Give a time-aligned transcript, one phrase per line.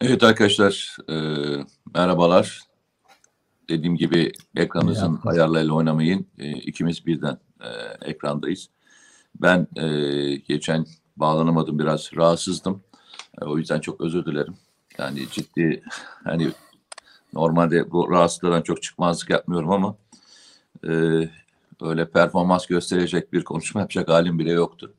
[0.00, 1.14] Evet arkadaşlar, e,
[1.94, 2.62] merhabalar.
[3.68, 6.26] Dediğim gibi ekranınızın ayarlarıyla oynamayın.
[6.38, 7.68] E, ikimiz birden e,
[8.10, 8.68] ekrandayız.
[9.40, 9.86] Ben e,
[10.36, 10.86] geçen
[11.16, 12.82] bağlanamadım biraz rahatsızdım.
[13.42, 14.54] E, o yüzden çok özür dilerim.
[14.98, 15.82] Yani ciddi
[16.24, 16.48] hani
[17.32, 19.96] normalde bu rahatsızlıklardan çok çıkmazlık yapmıyorum ama
[20.88, 20.92] e,
[21.82, 24.94] öyle performans gösterecek bir konuşma yapacak halim bile yoktu.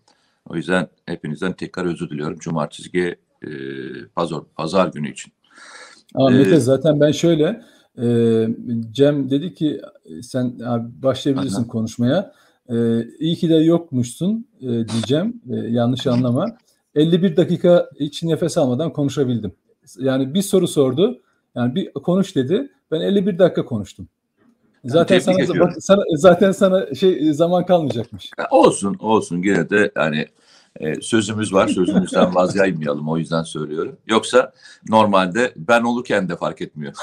[0.45, 2.40] O yüzden hepinizden tekrar özür diliyorum.
[2.40, 2.91] Cumartesi
[3.44, 3.50] e,
[4.16, 5.34] pazar, pazar günü için.
[6.16, 7.62] Ama Mete ee, zaten ben şöyle
[8.02, 8.48] e,
[8.91, 9.82] Cem dedi ki
[10.22, 11.68] sen abi başlayabilirsin aha.
[11.68, 12.34] konuşmaya.
[12.70, 15.41] E, iyi ki de yokmuşsun e, diyeceğim.
[15.50, 16.46] E, yanlış anlama.
[16.96, 19.52] 51 dakika hiç nefes almadan konuşabildim.
[19.99, 21.22] Yani bir soru sordu.
[21.55, 22.70] Yani bir konuş dedi.
[22.91, 24.08] Ben 51 dakika konuştum.
[24.85, 28.32] Zaten sana, sana zaten sana şey zaman kalmayacakmış.
[28.51, 30.26] Olsun olsun yine de yani
[30.79, 31.67] e, sözümüz var.
[31.67, 33.97] Sözümüzden vazgeçmeyelim o yüzden söylüyorum.
[34.07, 34.53] Yoksa
[34.89, 36.93] normalde ben olurken de fark etmiyor.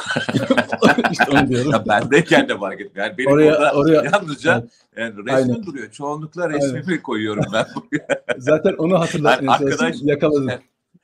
[1.72, 3.06] ya bendeyken de fark etmiyor.
[3.06, 5.67] Yani benim oraya, orada oraya, yalnızca yani resmin Aynen.
[5.67, 5.91] duruyor.
[5.91, 7.02] Çoğunlukla resmimi Aynen.
[7.02, 7.67] koyuyorum ben.
[8.39, 10.50] Zaten onu hatırlatmaya yani arkadaş, yakaladım.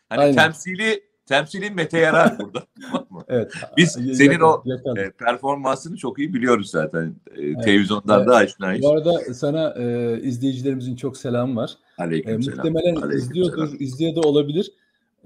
[0.09, 0.35] Hani Aynen.
[0.35, 2.67] temsili temsilin Mete Yarar burada.
[3.31, 3.53] evet.
[3.77, 4.63] Biz senin o
[4.97, 7.15] e, performansını çok iyi biliyoruz zaten.
[7.37, 7.65] E, evet.
[7.65, 8.83] Televizyondan da aşinayız.
[8.83, 11.71] Bu arada sana e, izleyicilerimizin çok selam var.
[11.99, 12.57] Aleyküm e, selam.
[12.57, 13.83] Muhtemelen Aleyküm izliyordur, selam.
[13.83, 14.73] izliyor da olabilir.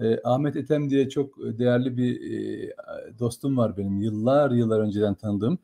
[0.01, 2.73] E, Ahmet Etem diye çok değerli bir e,
[3.19, 4.01] dostum var benim.
[4.01, 5.59] Yıllar yıllar önceden tanıdığım.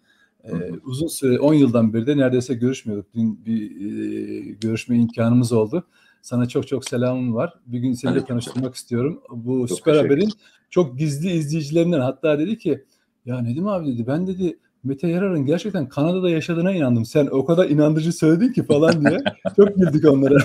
[0.44, 0.52] E,
[0.84, 3.14] uzun süre 10 yıldan beri de neredeyse görüşmüyorduk.
[3.14, 5.86] Dün bir e, görüşme imkanımız oldu.
[6.22, 7.54] Sana çok çok selamım var.
[7.66, 9.22] Bir gün seninle tanıştırmak istiyorum.
[9.30, 10.30] Bu çok süper haberin
[10.70, 12.84] çok gizli izleyicilerinden hatta dedi ki
[13.26, 17.04] ya Nedim abi dedi ben dedi Mete Yarar'ın gerçekten Kanada'da yaşadığına inandım.
[17.04, 19.18] Sen o kadar inandırıcı söyledin ki falan diye.
[19.56, 20.38] Çok güldük onlara.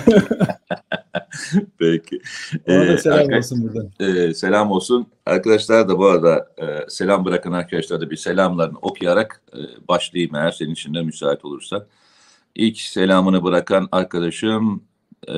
[1.78, 2.20] Peki.
[2.68, 3.90] Ona da ee, selam ee, olsun buradan.
[4.00, 5.06] E, selam olsun.
[5.26, 10.50] Arkadaşlar da bu arada e, selam bırakın arkadaşlar da bir selamlarını okuyarak e, başlayayım eğer
[10.50, 11.86] senin için de müsait olursa.
[12.54, 14.82] İlk selamını bırakan arkadaşım
[15.28, 15.34] e,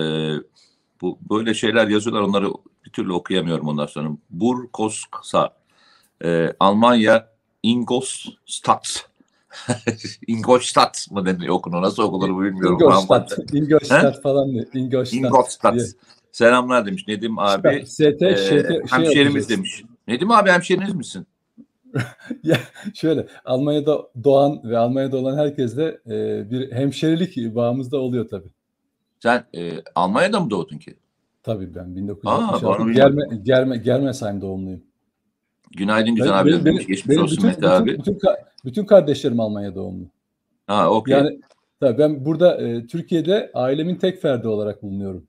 [1.01, 2.49] bu böyle şeyler yazıyorlar onları
[2.89, 4.09] bir türlü okuyamıyorum ondan sonra.
[4.31, 5.51] Burkosksa
[6.25, 7.29] e, Almanya
[7.63, 9.09] Ingolstadt
[10.27, 12.79] Ingolstadt mı deniyor okunu nasıl okunur bilmiyorum.
[12.81, 14.67] Ingolstadt, Ingolstadt falan diyor.
[14.75, 15.15] Ingolstadt.
[15.15, 15.81] Ingolstadt.
[16.33, 17.87] Selamlar demiş Nedim abi.
[17.87, 19.85] ST, e, şey hemşerimiz şey demiş.
[20.09, 21.27] Nedim abi hemşeriniz misin?
[22.43, 22.59] ya
[22.95, 28.49] şöyle Almanya'da doğan ve Almanya'da olan herkesle e, bir hemşerilik bağımız da oluyor tabii.
[29.23, 30.97] Sen e, Almanya'da mı doğdun ki?
[31.43, 34.83] Tabii ben 1966 Germe, Germe, Germesheim doğumluyum.
[35.77, 36.51] Günaydın güzel abi.
[36.51, 37.99] Benim, benim, Geçmiş benim olsun bütün, Mete abi.
[37.99, 38.31] Bütün, bütün,
[38.65, 40.05] bütün kardeşlerim Almanya doğumlu.
[40.67, 41.15] Ha okey.
[41.15, 41.41] Yani
[41.81, 45.27] tabii ben burada e, Türkiye'de ailemin tek ferdi olarak bulunuyorum.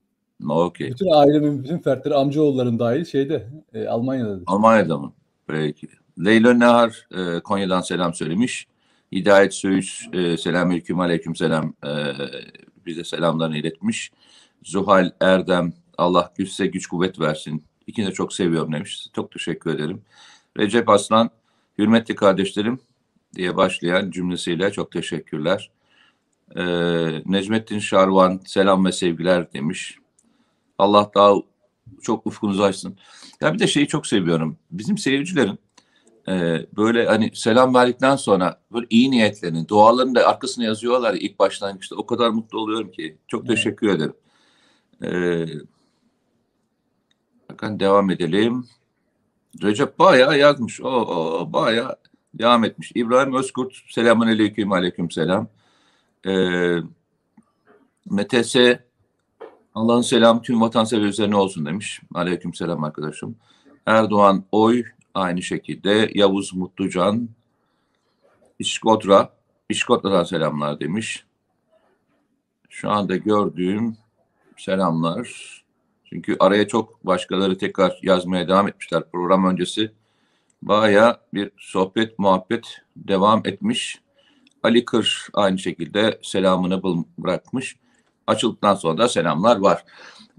[0.48, 0.90] Okey.
[0.90, 4.38] Bütün ailemin bütün fertleri amcaoğullarım dahil şeyde e, Almanya'da.
[4.46, 5.12] Almanya'da mı?
[5.46, 5.88] Peki.
[6.24, 8.66] Leyla Nehar e, Konya'dan selam söylemiş.
[9.12, 11.92] Hidayet Söğüş e, selamünaleyküm aleyküm selam e,
[12.86, 14.12] bize selamlarını iletmiş.
[14.62, 17.64] Zuhal Erdem Allah güçse güç kuvvet versin.
[17.86, 19.06] İkini de çok seviyorum demiş.
[19.14, 20.02] Çok teşekkür ederim.
[20.58, 21.30] Recep Aslan
[21.78, 22.80] hürmetli kardeşlerim
[23.34, 25.70] diye başlayan cümlesiyle çok teşekkürler.
[26.56, 29.98] Ee, Necmettin Şarvan selam ve sevgiler demiş.
[30.78, 31.34] Allah daha
[32.02, 32.98] çok ufkunuzu açsın.
[33.40, 34.56] Ya bir de şeyi çok seviyorum.
[34.70, 35.58] Bizim seyircilerin
[36.28, 41.96] e, böyle hani selam verdikten sonra böyle iyi niyetlerini, dualarını da arkasına yazıyorlar ilk başlangıçta.
[41.96, 43.16] O kadar mutlu oluyorum ki.
[43.28, 43.96] Çok teşekkür evet.
[43.96, 44.14] ederim.
[45.02, 45.46] Ee,
[47.62, 48.66] bakın devam edelim.
[49.62, 50.80] Recep bayağı yazmış.
[50.80, 51.96] O, o bayağı
[52.34, 52.92] devam etmiş.
[52.94, 55.48] İbrahim Özkurt selamun aleyküm aleyküm selam.
[56.26, 56.76] Ee,
[58.06, 58.56] MTS
[59.74, 62.00] Allah'ın selamı tüm vatansever üzerine olsun demiş.
[62.14, 63.36] Aleyküm selam arkadaşım.
[63.86, 64.84] Erdoğan Oy
[65.14, 66.10] aynı şekilde.
[66.14, 67.28] Yavuz Mutlucan
[68.58, 69.32] İşkodra
[69.68, 71.24] İşkodra'dan selamlar demiş.
[72.68, 73.96] Şu anda gördüğüm
[74.56, 75.59] selamlar.
[76.12, 79.90] Çünkü araya çok başkaları tekrar yazmaya devam etmişler program öncesi.
[80.62, 82.64] Baya bir sohbet, muhabbet
[82.96, 83.98] devam etmiş.
[84.62, 86.82] Ali Kır aynı şekilde selamını
[87.18, 87.76] bırakmış.
[88.26, 89.84] Açıldıktan sonra da selamlar var.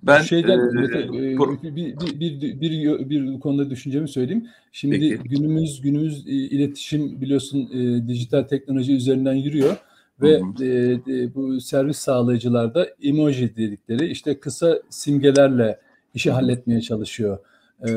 [0.03, 4.47] Ben şeyden e, e, bir, bir, bir, bir, bir konuda düşüncemi söyleyeyim.
[4.71, 5.29] Şimdi peki.
[5.29, 9.77] günümüz günümüz iletişim biliyorsun e, dijital teknoloji üzerinden yürüyor
[10.21, 10.65] ve hı hı.
[10.65, 15.79] E, e, bu servis sağlayıcılarda emoji dedikleri işte kısa simgelerle
[16.13, 17.39] işi halletmeye çalışıyor.
[17.87, 17.91] E,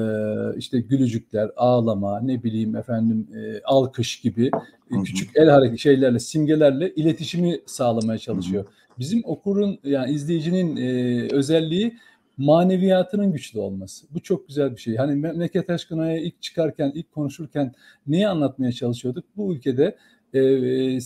[0.59, 4.51] işte gülücükler, ağlama, ne bileyim efendim e, alkış gibi
[4.91, 5.03] hı.
[5.03, 8.65] küçük el hareketi şeylerle, simgelerle iletişimi sağlamaya çalışıyor.
[8.99, 11.97] Bizim okurun yani izleyicinin e, özelliği
[12.37, 14.07] maneviyatının güçlü olması.
[14.15, 14.97] Bu çok güzel bir şey.
[14.97, 17.73] Hani memleket aşkına'ya ilk çıkarken, ilk konuşurken
[18.07, 19.25] neyi anlatmaya çalışıyorduk?
[19.37, 19.97] Bu ülkede
[20.35, 21.01] e, e,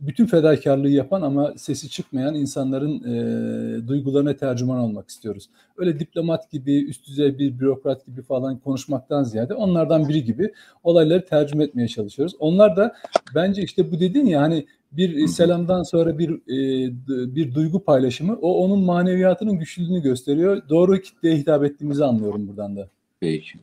[0.00, 5.48] bütün fedakarlığı yapan ama sesi çıkmayan insanların e, duygularına tercüman olmak istiyoruz.
[5.76, 10.52] Öyle diplomat gibi, üst düzey bir bürokrat gibi falan konuşmaktan ziyade onlardan biri gibi
[10.82, 12.36] olayları tercüme etmeye çalışıyoruz.
[12.38, 12.94] Onlar da
[13.34, 16.90] bence işte bu dedin ya hani bir selamdan sonra bir e,
[17.34, 20.62] bir duygu paylaşımı o onun maneviyatının güçlülüğünü gösteriyor.
[20.68, 22.88] Doğru kitleye hitap ettiğimizi anlıyorum buradan da.
[23.20, 23.58] Peki.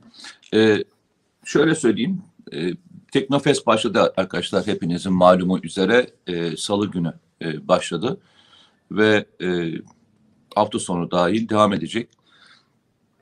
[0.54, 0.84] Ee,
[1.46, 2.22] şöyle söyleyeyim.
[2.54, 2.72] E,
[3.12, 8.18] Teknofest başladı arkadaşlar hepinizin malumu üzere e, salı günü e, başladı
[8.92, 9.72] ve e,
[10.56, 12.10] hafta sonu dahil devam edecek.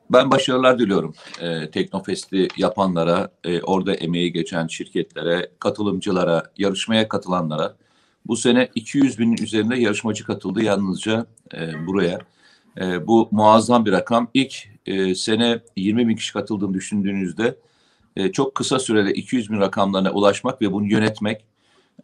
[0.09, 7.75] Ben başarılar diliyorum e, Teknofest'i yapanlara, e, orada emeği geçen şirketlere, katılımcılara, yarışmaya katılanlara.
[8.25, 12.19] Bu sene 200 binin üzerinde yarışmacı katıldı yalnızca e, buraya.
[12.81, 14.27] E, bu muazzam bir rakam.
[14.33, 17.57] İlk e, sene 20 bin kişi katıldığını düşündüğünüzde
[18.17, 21.45] e, çok kısa sürede 200 bin rakamlarına ulaşmak ve bunu yönetmek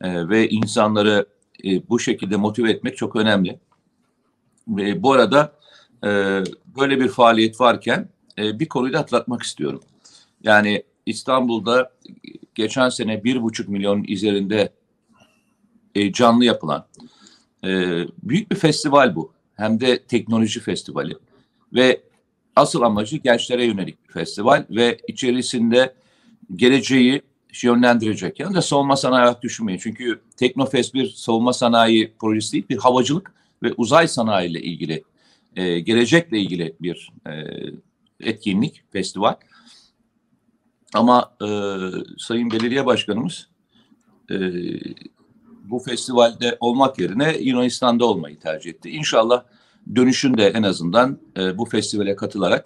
[0.01, 1.25] e, ve insanları
[1.63, 3.59] e, bu şekilde motive etmek çok önemli.
[4.67, 5.53] Ve bu arada
[6.03, 6.07] e,
[6.77, 9.81] böyle bir faaliyet varken e, bir konuyu da hatırlatmak istiyorum.
[10.43, 11.91] Yani İstanbul'da
[12.55, 14.73] geçen sene bir buçuk milyon üzerinde
[15.95, 16.85] e, canlı yapılan
[17.63, 17.69] e,
[18.23, 19.33] büyük bir festival bu.
[19.55, 21.17] Hem de teknoloji festivali
[21.73, 22.01] ve
[22.55, 25.93] asıl amacı gençlere yönelik bir festival ve içerisinde
[26.55, 27.21] geleceği
[27.63, 28.39] yönlendirecek.
[28.39, 29.79] De savunma sanayi olarak düşünmeyin.
[29.83, 35.03] Çünkü Teknofest bir savunma sanayi projesi değil, bir havacılık ve uzay sanayi ile ilgili,
[35.55, 37.31] e, gelecekle ilgili bir e,
[38.19, 39.35] etkinlik, festival.
[40.93, 41.47] Ama e,
[42.17, 43.47] Sayın Belediye Başkanımız
[44.31, 44.35] e,
[45.63, 48.89] bu festivalde olmak yerine Yunanistan'da olmayı tercih etti.
[48.89, 49.43] İnşallah
[49.95, 52.65] dönüşünde en azından e, bu festivale katılarak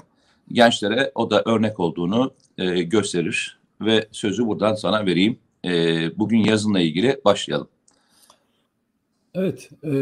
[0.51, 5.37] gençlere o da örnek olduğunu e, gösterir ve sözü buradan sana vereyim.
[5.65, 5.71] E,
[6.17, 7.67] bugün yazınla ilgili başlayalım.
[9.33, 9.93] Evet, e,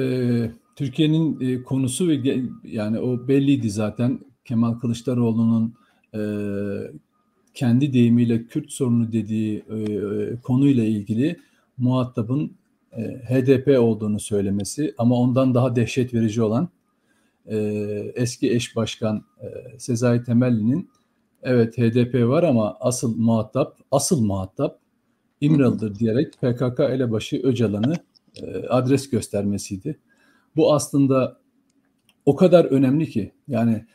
[0.76, 4.20] Türkiye'nin e, konusu ve yani o belliydi zaten.
[4.46, 5.74] Kemal Kılıçdaroğlu'nun
[6.14, 6.22] e,
[7.54, 11.40] kendi deyimiyle Kürt sorunu dediği e, konuyla ilgili
[11.78, 12.52] muhatabın
[12.98, 16.70] e, HDP olduğunu söylemesi ama ondan daha dehşet verici olan
[17.46, 17.58] e,
[18.16, 20.90] eski eş başkan e, Sezai Temelli'nin
[21.46, 24.80] evet HDP var ama asıl muhatap, asıl muhatap
[25.42, 27.94] İmralı'dır diyerek PKK elebaşı Öcalan'ı
[28.42, 30.00] e, adres göstermesiydi.
[30.56, 31.38] Bu aslında
[32.26, 33.86] o kadar önemli ki yani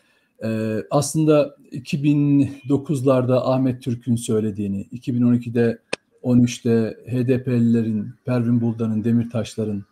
[0.44, 5.78] e, aslında 2009'larda Ahmet Türk'ün söylediğini, 2012'de
[6.22, 9.84] 13'te HDP'lilerin, Pervin Buldan'ın, Demirtaşların,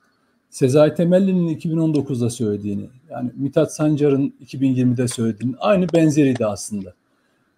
[0.50, 6.97] Sezai Temelli'nin 2019'da söylediğini, yani Mithat Sancar'ın 2020'de söylediğini aynı benzeriydi aslında.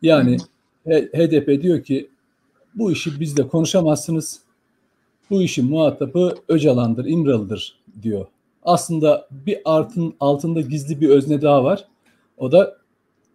[0.03, 0.37] Yani
[0.87, 2.11] HDP diyor ki
[2.75, 4.41] bu işi bizle konuşamazsınız.
[5.31, 8.27] Bu işin muhatabı Öcalan'dır, İmralı'dır diyor.
[8.63, 11.85] Aslında bir artın altında gizli bir özne daha var.
[12.39, 12.77] O da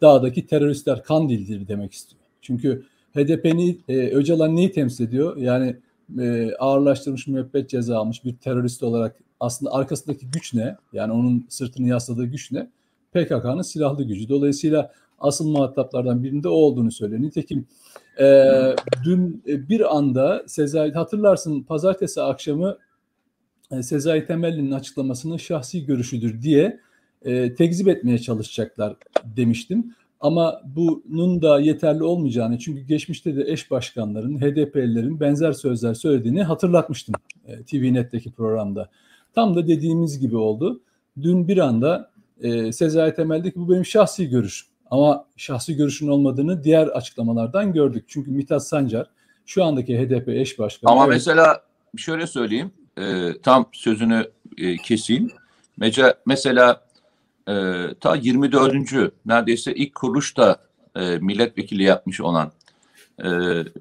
[0.02, 2.22] dağdaki teröristler Kandil'dir demek istiyor.
[2.42, 2.84] Çünkü
[3.16, 5.38] HDP'ni e, Öcalan neyi temsil ediyor?
[5.38, 5.76] Yani
[6.20, 10.76] e, ağırlaştırmış müebbet ceza almış bir terörist olarak aslında arkasındaki güç ne?
[10.94, 12.68] Yani onun sırtını yasladığı güç ne?
[13.14, 14.30] PKK'nın silahlı gücü.
[14.30, 17.22] Dolayısıyla asıl muhataplardan birinde o olduğunu söylüyor.
[17.22, 17.68] Nitekim
[18.20, 18.46] e,
[19.04, 22.78] dün e, bir anda Sezai hatırlarsın pazartesi akşamı
[23.72, 26.80] e, Sezai Temelli'nin açıklamasının şahsi görüşüdür diye
[27.26, 29.96] e, tekzip etmeye çalışacaklar demiştim.
[30.20, 37.16] Ama bunun da yeterli olmayacağını çünkü geçmişte de eş başkanların, HDP'lilerin benzer sözler söylediğini hatırlatmıştım
[37.48, 38.90] e, TVNet'teki programda.
[39.36, 40.82] Tam da dediğimiz gibi oldu.
[41.22, 44.75] Dün bir anda e, Sezai Temel'deki bu benim şahsi görüşüm.
[44.92, 48.06] Ama şahsi görüşün olmadığını diğer açıklamalardan gördük.
[48.08, 49.08] Çünkü Mithat Sancar
[49.46, 50.92] şu andaki HDP eş başkanı.
[50.92, 51.62] Ama evet, mesela
[51.98, 55.32] şöyle söyleyeyim, e, tam sözünü e, keseyim.
[55.78, 56.82] Mesela, mesela
[57.48, 58.76] e, ta 24.
[59.26, 60.58] neredeyse ilk kuruluşta
[60.96, 62.52] e, milletvekili yapmış olan
[63.24, 63.30] e,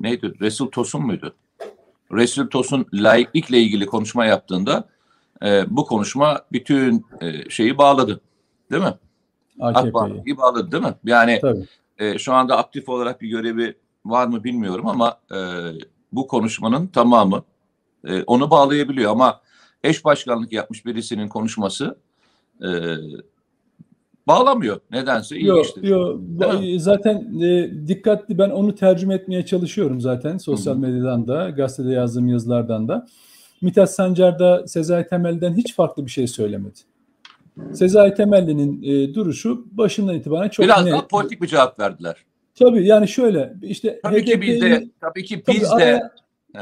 [0.00, 0.34] neydi?
[0.40, 1.34] Resul Tosun muydu?
[2.12, 4.88] Resul Tosun laiklikle ilgili konuşma yaptığında
[5.44, 8.20] e, bu konuşma bütün e, şeyi bağladı.
[8.70, 8.94] Değil mi?
[9.60, 10.94] AKP'yi bağladı değil mi?
[11.04, 11.40] Yani
[11.98, 15.38] e, şu anda aktif olarak bir görevi var mı bilmiyorum ama e,
[16.12, 17.42] bu konuşmanın tamamı
[18.08, 19.40] e, onu bağlayabiliyor ama
[19.84, 21.98] eş başkanlık yapmış birisinin konuşması
[22.62, 22.68] e,
[24.26, 24.80] bağlamıyor.
[24.90, 25.82] Nedense ilginçtir.
[25.82, 26.62] Yok, yok.
[26.76, 32.88] Zaten e, dikkatli ben onu tercüme etmeye çalışıyorum zaten sosyal medyadan da, gazetede yazdığım yazılardan
[32.88, 33.06] da.
[33.60, 36.78] Mithat Sancar da Sezai Temel'den hiç farklı bir şey söylemedi.
[37.72, 40.92] Sezai Temelli'nin e, duruşu başından itibaren çok Biraz net.
[40.92, 42.16] daha politik bir cevap verdiler.
[42.58, 46.10] Tabii yani şöyle işte Tabii ki biz de tabii ki biz tabii de araya,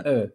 [0.04, 0.30] evet.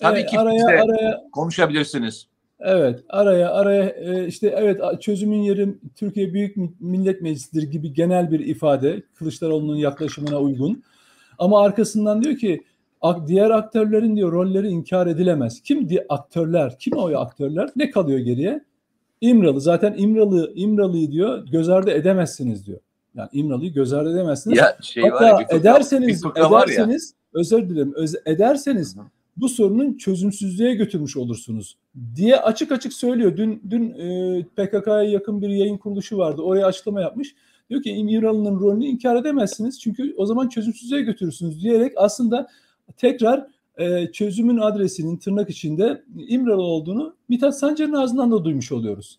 [0.00, 2.26] Tabii Evet, ki araya biz de- araya konuşabilirsiniz.
[2.60, 8.30] Evet, araya araya e, işte evet çözümün yeri Türkiye Büyük Mi- Millet Meclisi'dir gibi genel
[8.30, 10.82] bir ifade Kılıçdaroğlu'nun yaklaşımına uygun.
[11.38, 12.62] Ama arkasından diyor ki
[13.26, 15.62] diğer aktörlerin diyor rolleri inkar edilemez.
[15.62, 16.78] Kim di aktörler?
[16.78, 17.68] Kim o aktörler?
[17.76, 18.64] Ne kalıyor geriye?
[19.22, 19.60] İmralı.
[19.60, 22.80] Zaten İmralı İmralı'yı diyor göz ardı edemezsiniz diyor.
[23.14, 24.58] Yani İmralı'yı göz ardı edemezsiniz.
[24.58, 26.74] Ya şey var Hatta ya bir fıkra, ederseniz bir var ya.
[26.74, 27.92] ederseniz özür dilerim.
[27.94, 28.96] Öz, ederseniz
[29.36, 31.78] bu sorunun çözümsüzlüğe götürmüş olursunuz
[32.16, 33.36] diye açık açık söylüyor.
[33.36, 36.42] Dün dün e, PKK'ya yakın bir yayın kuruluşu vardı.
[36.42, 37.34] Oraya açıklama yapmış.
[37.70, 39.80] Diyor ki İmralı'nın rolünü inkar edemezsiniz.
[39.80, 42.48] Çünkü o zaman çözümsüzlüğe götürürsünüz diyerek aslında
[42.96, 43.46] tekrar
[43.78, 49.18] e, çözümün adresinin tırnak içinde İmralı olduğunu Mithat Sancar'ın ağzından da duymuş oluyoruz.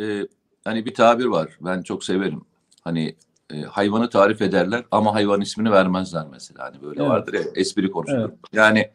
[0.00, 0.26] Ee,
[0.64, 1.58] hani bir tabir var.
[1.60, 2.40] Ben çok severim.
[2.82, 3.14] Hani
[3.50, 6.64] e, hayvanı tarif ederler ama hayvan ismini vermezler mesela.
[6.64, 7.10] Hani böyle Evet.
[7.10, 8.18] vardır ya espri konuşulur.
[8.20, 8.30] Evet.
[8.52, 8.90] Yani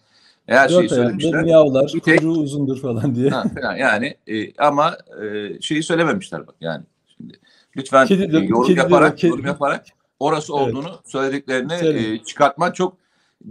[0.46, 1.44] her şeyi söylemişler.
[1.44, 3.30] miyavlar, Bir tek- kuyruğu uzundur falan diye.
[3.30, 3.44] Ha,
[3.78, 6.84] yani e, ama e, şeyi söylememişler bak yani.
[7.18, 7.40] Şimdi
[7.78, 9.86] lütfen Kedi e, yorum kedi yaparak kedi- yorum yaparak
[10.20, 10.62] orası Evet.
[10.68, 12.14] olduğunu söylediklerini Söyle.
[12.14, 12.98] e, çıkartman çok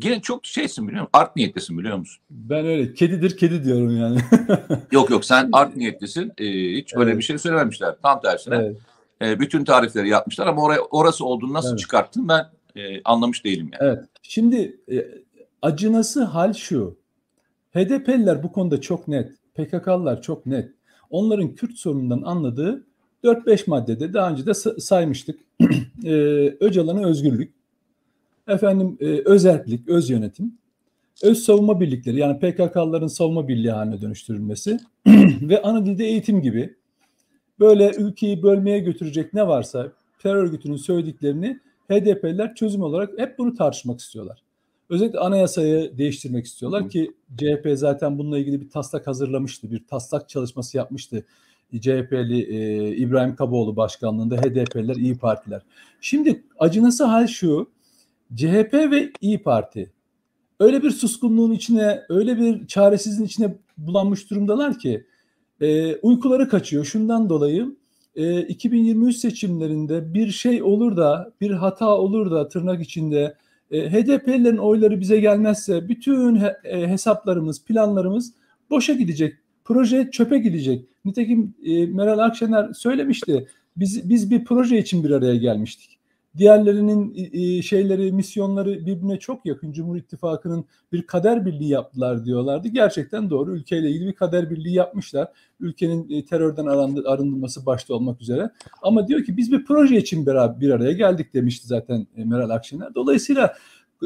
[0.02, 1.10] yine çok şeysin biliyor musun?
[1.12, 2.22] Art niyetlisin biliyor musun?
[2.30, 4.18] Ben öyle kedidir kedi diyorum yani.
[4.92, 6.32] Yok yok sen art niyetlisin.
[6.38, 6.44] E,
[6.76, 7.18] hiç öyle Evet.
[7.18, 7.94] bir şey söylememişler.
[8.02, 8.54] Tam tersine.
[8.54, 8.76] evet.
[9.22, 11.78] E, bütün tarifleri yapmışlar ama oraya orası olduğunu nasıl Evet.
[11.78, 12.46] çıkarttın ben
[12.76, 13.90] e, anlamış değilim yani.
[13.92, 14.04] Evet.
[14.22, 15.06] Şimdi e,
[15.62, 16.96] acınası hal şu.
[17.74, 19.32] HDP'liler bu konuda çok net.
[19.54, 20.70] PKK'lılar çok net.
[21.10, 22.84] Onların Kürt sorunundan anladığı
[23.24, 25.40] 4-5 maddede daha önce de sa- saymıştık.
[26.04, 26.10] e,
[26.60, 27.54] Öcalan'a özgürlük,
[28.48, 30.58] efendim e, özerklik, öz yönetim,
[31.22, 34.78] öz savunma birlikleri yani PKK'lıların savunma birliği haline dönüştürülmesi
[35.42, 36.74] ve ana dilde eğitim gibi
[37.60, 44.00] böyle ülkeyi bölmeye götürecek ne varsa terör örgütünün söylediklerini HDP'liler çözüm olarak hep bunu tartışmak
[44.00, 44.42] istiyorlar.
[44.90, 49.70] Özellikle anayasayı değiştirmek istiyorlar ki CHP zaten bununla ilgili bir taslak hazırlamıştı.
[49.70, 51.24] Bir taslak çalışması yapmıştı.
[51.80, 55.62] CHP'li e, İbrahim Kaboğlu başkanlığında HDP'liler, İyi Partiler.
[56.00, 57.70] Şimdi acınası hal şu.
[58.36, 59.92] CHP ve İyi Parti
[60.60, 65.06] öyle bir suskunluğun içine, öyle bir çaresizliğin içine bulanmış durumdalar ki
[65.60, 66.84] e, uykuları kaçıyor.
[66.84, 67.76] Şundan dolayı
[68.16, 73.36] e, 2023 seçimlerinde bir şey olur da, bir hata olur da tırnak içinde
[73.70, 78.32] e, HDP'lilerin oyları bize gelmezse bütün he- e, hesaplarımız, planlarımız
[78.70, 79.34] boşa gidecek.
[79.64, 80.84] Proje çöpe gidecek.
[81.04, 83.46] Nitekim e, Meral Akşener söylemişti.
[83.76, 85.98] Biz biz bir proje için bir araya gelmiştik.
[86.38, 89.72] Diğerlerinin şeyleri, misyonları birbirine çok yakın.
[89.72, 92.68] Cumhur İttifakı'nın bir kader birliği yaptılar diyorlardı.
[92.68, 93.56] Gerçekten doğru.
[93.56, 95.28] Ülkeyle ilgili bir kader birliği yapmışlar.
[95.60, 98.50] Ülkenin e, terörden arındı- arındırılması başta olmak üzere.
[98.82, 102.50] Ama diyor ki biz bir proje için beraber bir araya geldik demişti zaten e, Meral
[102.50, 102.94] Akşener.
[102.94, 103.54] Dolayısıyla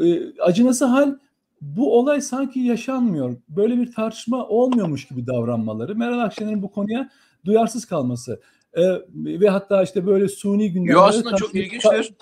[0.03, 1.15] e, acınası hal
[1.61, 3.37] bu olay sanki yaşanmıyor.
[3.49, 5.95] Böyle bir tartışma olmuyormuş gibi davranmaları.
[5.95, 7.09] Meral Akşener'in bu konuya
[7.45, 8.39] duyarsız kalması.
[8.77, 12.13] E, ve hatta işte böyle suni gündemlere Yo aslında çok ilginçtir.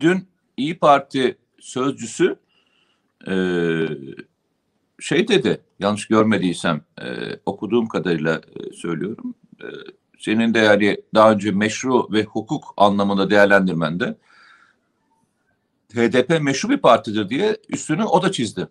[0.00, 2.36] Dün İyi Parti sözcüsü
[3.28, 3.34] e,
[5.00, 7.04] şey dedi yanlış görmediysem e,
[7.46, 9.34] okuduğum kadarıyla e, söylüyorum.
[9.60, 9.66] E,
[10.18, 14.16] senin de yani daha önce meşru ve hukuk anlamında değerlendirmende
[15.94, 18.68] HDP meşru bir partidir diye üstünü o da çizdi.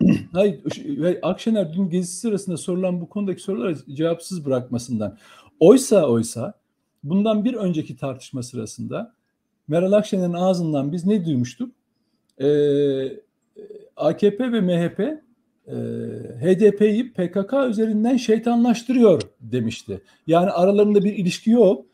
[0.32, 5.18] Hayır, ve Akşener dün gezisi sırasında sorulan bu konudaki soruları cevapsız bırakmasından.
[5.60, 6.57] Oysa oysa
[7.02, 9.12] bundan bir önceki tartışma sırasında
[9.68, 11.70] Meral Akşener'in ağzından biz ne duymuştuk?
[12.40, 12.48] Ee,
[13.96, 15.76] AKP ve MHP e,
[16.40, 20.00] HDP'yi PKK üzerinden şeytanlaştırıyor demişti.
[20.26, 21.86] Yani aralarında bir ilişki yok.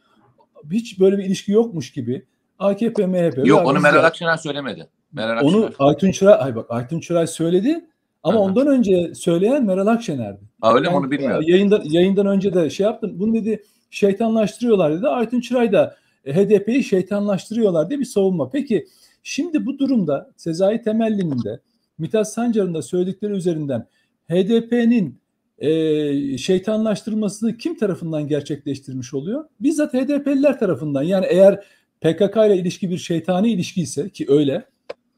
[0.70, 2.25] Hiç böyle bir ilişki yokmuş gibi.
[2.58, 3.46] AKP, MHP.
[3.46, 4.88] Yok onu Meral Akşener söylemedi.
[5.12, 5.54] Meral Akşener.
[5.54, 7.87] onu Aytun Çıray, ay bak Aytun Çıray söyledi
[8.23, 8.42] ama hı.
[8.42, 10.40] ondan önce söyleyen Meral Akşener'di.
[10.61, 11.44] Ha, öyle mi onu bilmiyorum.
[11.46, 13.12] Yayından, yayından önce de şey yaptım.
[13.14, 13.62] Bunu dedi
[13.94, 15.08] şeytanlaştırıyorlar dedi.
[15.08, 18.50] Aytun Çıray da e, HDP'yi şeytanlaştırıyorlar diye bir savunma.
[18.50, 18.86] Peki
[19.22, 21.60] şimdi bu durumda Sezai Temelli'nin de
[21.98, 23.86] Mithat Sancar'ın da söyledikleri üzerinden
[24.28, 25.18] HDP'nin
[25.58, 29.44] e, şeytanlaştırılmasını kim tarafından gerçekleştirmiş oluyor?
[29.60, 31.02] Bizzat HDP'liler tarafından.
[31.02, 31.64] Yani eğer
[32.00, 34.64] PKK ile ilişki bir şeytani ilişki ise ki öyle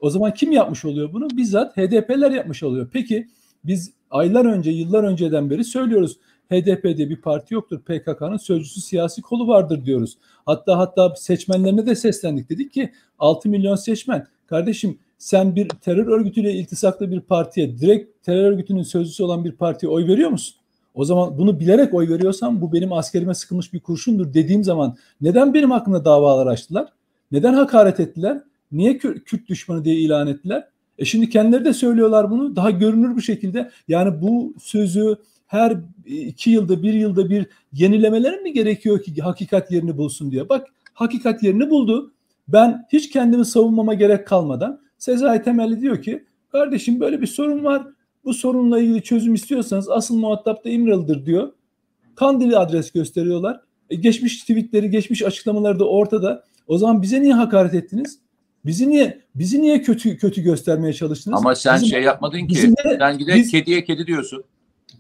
[0.01, 1.29] o zaman kim yapmış oluyor bunu?
[1.31, 2.89] Bizzat HDP'ler yapmış oluyor.
[2.93, 3.29] Peki
[3.65, 6.19] biz aylar önce, yıllar önceden beri söylüyoruz.
[6.51, 7.81] HDP'de bir parti yoktur.
[7.81, 10.19] PKK'nın sözcüsü siyasi kolu vardır diyoruz.
[10.47, 12.51] Hatta hatta seçmenlerine de seslendik.
[12.51, 14.27] Dedik ki 6 milyon seçmen.
[14.47, 19.93] Kardeşim sen bir terör örgütüyle iltisaklı bir partiye, direkt terör örgütünün sözcüsü olan bir partiye
[19.93, 20.57] oy veriyor musun?
[20.95, 25.55] O zaman bunu bilerek oy veriyorsam bu benim askerime sıkılmış bir kurşundur dediğim zaman neden
[25.55, 26.89] benim hakkımda davalar açtılar?
[27.33, 28.43] Neden hakaret ettiler?
[28.73, 30.69] Niye Kürt düşmanı diye ilan ettiler?
[30.99, 33.71] E şimdi kendileri de söylüyorlar bunu daha görünür bir şekilde.
[33.89, 35.77] Yani bu sözü her
[36.07, 40.49] iki yılda bir yılda bir yenilemeler mi gerekiyor ki hakikat yerini bulsun diye.
[40.49, 42.13] Bak hakikat yerini buldu.
[42.49, 47.87] Ben hiç kendimi savunmama gerek kalmadan Sezai Temelli diyor ki kardeşim böyle bir sorun var.
[48.25, 51.53] Bu sorunla ilgili çözüm istiyorsanız asıl muhatap da İmralı'dır diyor.
[52.15, 53.61] Kandil'i adres gösteriyorlar.
[53.91, 56.45] E geçmiş tweetleri, geçmiş açıklamaları da ortada.
[56.67, 58.19] O zaman bize niye hakaret ettiniz?
[58.65, 61.39] Bizi niye bizi niye kötü kötü göstermeye çalıştınız?
[61.39, 62.55] Ama sen bizim, şey yapmadın ki.
[62.55, 64.45] De, sen gidip biz, kediye kedi diyorsun.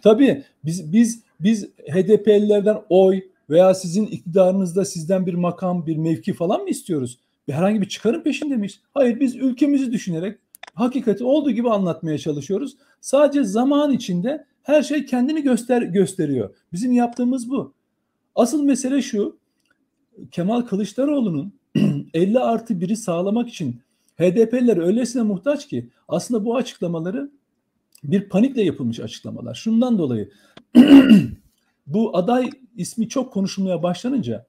[0.03, 6.63] Tabii biz biz biz HDP'lilerden oy veya sizin iktidarınızda sizden bir makam, bir mevki falan
[6.63, 7.19] mı istiyoruz?
[7.49, 8.81] Bir herhangi bir çıkarın peşinde miyiz?
[8.95, 10.39] Hayır biz ülkemizi düşünerek
[10.75, 12.77] hakikati olduğu gibi anlatmaya çalışıyoruz.
[13.01, 16.55] Sadece zaman içinde her şey kendini göster gösteriyor.
[16.73, 17.73] Bizim yaptığımız bu.
[18.35, 19.37] Asıl mesele şu.
[20.31, 21.53] Kemal Kılıçdaroğlu'nun
[22.15, 23.81] 50 artı 1'i sağlamak için
[24.19, 27.31] HDP'liler öylesine muhtaç ki aslında bu açıklamaları
[28.11, 29.55] bir panikle yapılmış açıklamalar.
[29.55, 30.31] Şundan dolayı
[31.87, 34.47] bu aday ismi çok konuşulmaya başlanınca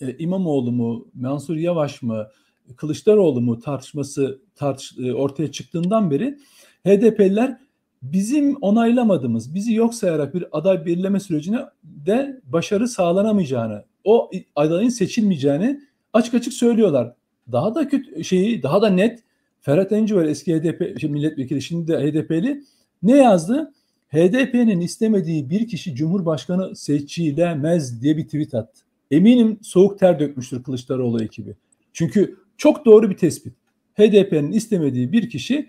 [0.00, 2.28] e, İmamoğlu mu, Mansur Yavaş mı,
[2.76, 6.38] Kılıçdaroğlu mu tartışması tartış, e, ortaya çıktığından beri
[6.86, 7.58] HDP'liler
[8.02, 15.80] bizim onaylamadığımız, bizi yok sayarak bir aday belirleme sürecine de başarı sağlanamayacağını, o adayın seçilmeyeceğini
[16.12, 17.14] açık açık söylüyorlar.
[17.52, 19.22] Daha da kötü şeyi, daha da net
[19.60, 22.64] Ferhat Encuver eski HDP şey, milletvekili şimdi de HDP'li
[23.02, 23.72] ne yazdı?
[24.08, 28.80] HDP'nin istemediği bir kişi Cumhurbaşkanı seçilemez diye bir tweet attı.
[29.10, 31.56] Eminim soğuk ter dökmüştür Kılıçdaroğlu ekibi.
[31.92, 33.52] Çünkü çok doğru bir tespit.
[33.94, 35.68] HDP'nin istemediği bir kişi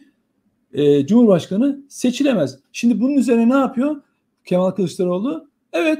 [0.73, 2.59] e, Cumhurbaşkanı seçilemez.
[2.71, 4.01] Şimdi bunun üzerine ne yapıyor
[4.45, 5.49] Kemal Kılıçdaroğlu?
[5.73, 5.99] Evet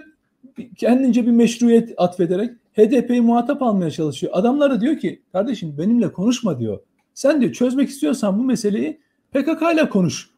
[0.78, 4.34] kendince bir meşruiyet atfederek HDP'yi muhatap almaya çalışıyor.
[4.36, 6.80] Adamlar da diyor ki kardeşim benimle konuşma diyor.
[7.20, 9.00] Sen diyor çözmek istiyorsan bu meseleyi
[9.32, 10.30] PKK ile konuş.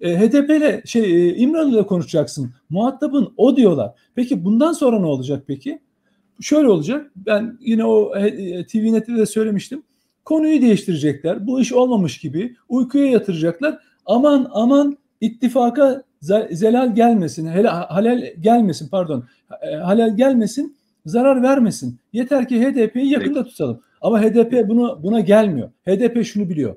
[0.00, 2.54] E, HDP ile şey e, İmralı ile konuşacaksın.
[2.70, 3.90] Muhatabın o diyorlar.
[4.14, 5.78] Peki bundan sonra ne olacak peki?
[6.40, 7.12] Şöyle olacak.
[7.16, 9.82] Ben yine o e, TV Net'te de söylemiştim.
[10.24, 11.46] Konuyu değiştirecekler.
[11.46, 13.78] Bu iş olmamış gibi uykuya yatıracaklar.
[14.06, 16.02] Aman aman ittifaka
[16.50, 17.46] zelal gelmesin,
[17.88, 19.24] halal gelmesin pardon,
[19.62, 21.98] e, halal gelmesin, zarar vermesin.
[22.12, 23.80] Yeter ki HDP'yi yakında tutalım.
[24.04, 25.70] Ama HDP bunu buna gelmiyor.
[25.86, 26.76] HDP şunu biliyor.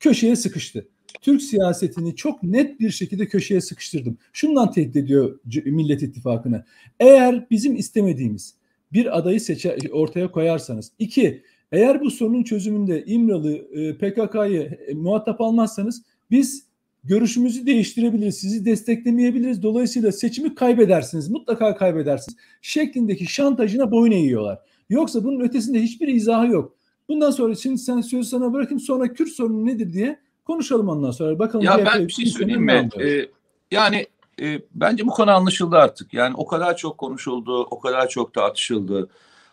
[0.00, 0.88] Köşeye sıkıştı.
[1.20, 4.18] Türk siyasetini çok net bir şekilde köşeye sıkıştırdım.
[4.32, 6.64] Şundan tehdit ediyor Millet İttifakı'nı.
[7.00, 8.54] Eğer bizim istemediğimiz
[8.92, 15.40] bir adayı seçer, ortaya koyarsanız, iki, eğer bu sorunun çözümünde İmralı e, PKK'yı e, muhatap
[15.40, 16.66] almazsanız biz
[17.04, 19.62] görüşümüzü değiştirebiliriz, sizi desteklemeyebiliriz.
[19.62, 24.58] Dolayısıyla seçimi kaybedersiniz, mutlaka kaybedersiniz şeklindeki şantajına boyun eğiyorlar.
[24.88, 26.74] Yoksa bunun ötesinde hiçbir izahı yok.
[27.08, 31.38] Bundan sonra şimdi sen sözü sana bırakayım sonra Kürt sorunu nedir diye konuşalım ondan sonra.
[31.38, 31.64] Bakalım.
[31.64, 32.88] Ya ben bir şey söyleyeyim mi?
[33.00, 33.28] Ee,
[33.70, 34.06] yani
[34.40, 36.14] e, bence bu konu anlaşıldı artık.
[36.14, 39.08] Yani o kadar çok konuşuldu, o kadar çok tartışıldı.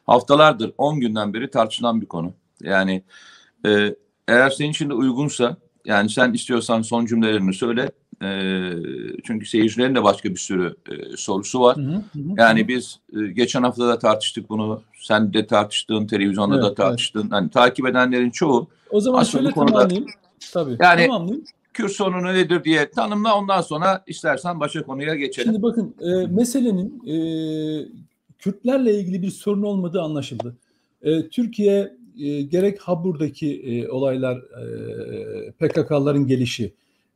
[0.06, 2.34] Haftalardır, 10 günden beri tartışılan bir konu.
[2.62, 3.04] Yani
[3.66, 3.96] e,
[4.28, 7.92] eğer senin için de uygunsa, yani sen istiyorsan son cümlelerini söyle.
[8.24, 8.30] E,
[9.24, 11.78] çünkü seyircilerin de başka bir sürü e, sorusu var.
[11.78, 12.20] Hı hı, hı.
[12.38, 14.82] Yani biz e, geçen hafta da tartıştık bunu.
[15.02, 17.22] Sen de tartıştın, televizyonda evet, da tartıştın.
[17.22, 17.32] Evet.
[17.32, 20.06] Hani takip edenlerin çoğu o zaman şöyle konuda, tamamlayayım.
[20.54, 20.78] Tabii.
[20.80, 21.44] Yani tamamlayayım.
[21.74, 25.52] Kürt sorunu nedir diye tanımla ondan sonra istersen başka konuya geçelim.
[25.52, 27.16] Şimdi bakın e, meselenin e,
[28.40, 30.56] Kürtlerle ilgili bir sorun olmadığı anlaşıldı.
[31.02, 36.74] E, Türkiye e, gerek Habur'daki e, olaylar e, PKK'ların gelişi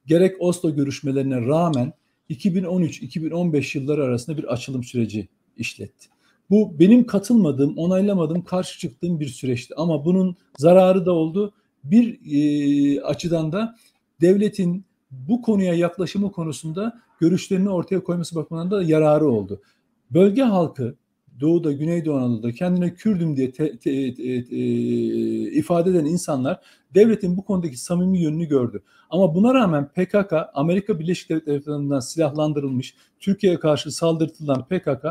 [0.10, 1.93] gerek Oslo görüşmelerine rağmen
[2.30, 6.08] 2013-2015 yılları arasında bir açılım süreci işletti.
[6.50, 9.74] Bu benim katılmadığım, onaylamadığım, karşı çıktığım bir süreçti.
[9.78, 11.54] Ama bunun zararı da oldu.
[11.84, 13.76] Bir e, açıdan da
[14.22, 19.62] devletin bu konuya yaklaşımı konusunda görüşlerini ortaya koyması bakımından da yararı oldu.
[20.12, 20.95] Bölge halkı
[21.39, 24.56] Doğu'da, Güneydoğu Anadolu'da kendine Kürdüm diye te, te, te, te,
[25.52, 26.60] ifade eden insanlar
[26.95, 28.82] devletin bu konudaki samimi yönünü gördü.
[29.10, 35.06] Ama buna rağmen PKK, Amerika Birleşik Devletleri tarafından silahlandırılmış, Türkiye'ye karşı saldırtılan PKK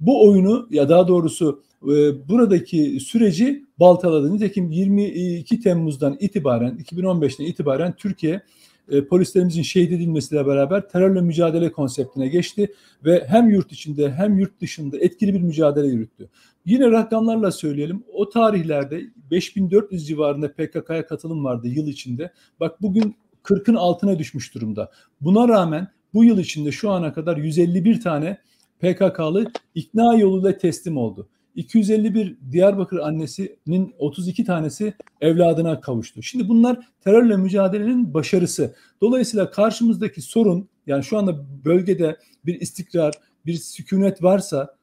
[0.00, 4.34] bu oyunu ya daha doğrusu e, buradaki süreci baltaladı.
[4.34, 8.42] Nitekim 22 Temmuz'dan itibaren, 2015'ten itibaren Türkiye
[8.88, 14.60] e, polislerimizin şehit edilmesiyle beraber terörle mücadele konseptine geçti ve hem yurt içinde hem yurt
[14.60, 16.28] dışında etkili bir mücadele yürüttü.
[16.64, 18.04] Yine rakamlarla söyleyelim.
[18.12, 22.32] O tarihlerde 5400 civarında PKK'ya katılım vardı yıl içinde.
[22.60, 24.90] Bak bugün 40'ın altına düşmüş durumda.
[25.20, 28.38] Buna rağmen bu yıl içinde şu ana kadar 151 tane
[28.80, 31.28] PKK'lı ikna yoluyla teslim oldu.
[31.54, 36.22] 251 Diyarbakır annesinin 32 tanesi evladına kavuştu.
[36.22, 38.74] Şimdi bunlar terörle mücadelenin başarısı.
[39.00, 43.14] Dolayısıyla karşımızdaki sorun yani şu anda bölgede bir istikrar,
[43.46, 44.76] bir sükunet varsa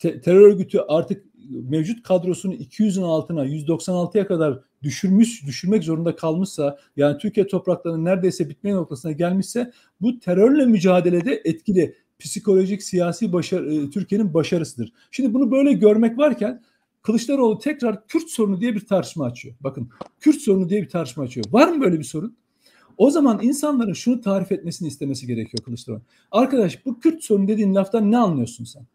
[0.00, 7.18] te- terör örgütü artık mevcut kadrosunu 200'ün altına 196'ya kadar düşürmüş düşürmek zorunda kalmışsa yani
[7.18, 14.92] Türkiye topraklarının neredeyse bitme noktasına gelmişse bu terörle mücadelede etkili psikolojik siyasi başarı Türkiye'nin başarısıdır.
[15.10, 16.62] Şimdi bunu böyle görmek varken
[17.02, 19.54] Kılıçdaroğlu tekrar Kürt sorunu diye bir tartışma açıyor.
[19.60, 21.46] Bakın Kürt sorunu diye bir tartışma açıyor.
[21.50, 22.36] Var mı böyle bir sorun?
[22.96, 26.02] O zaman insanların şunu tarif etmesini istemesi gerekiyor Kılıçdaroğlu.
[26.30, 28.86] Arkadaş bu Kürt sorunu dediğin laftan ne anlıyorsun sen?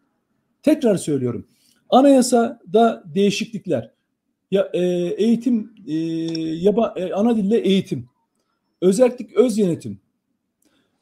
[0.62, 1.46] Tekrar söylüyorum.
[1.90, 3.90] Anayasada değişiklikler,
[4.50, 4.80] ya, e,
[5.16, 5.94] eğitim, e,
[6.54, 8.08] yaba, e, ana dille eğitim,
[8.80, 10.00] özellik öz yönetim,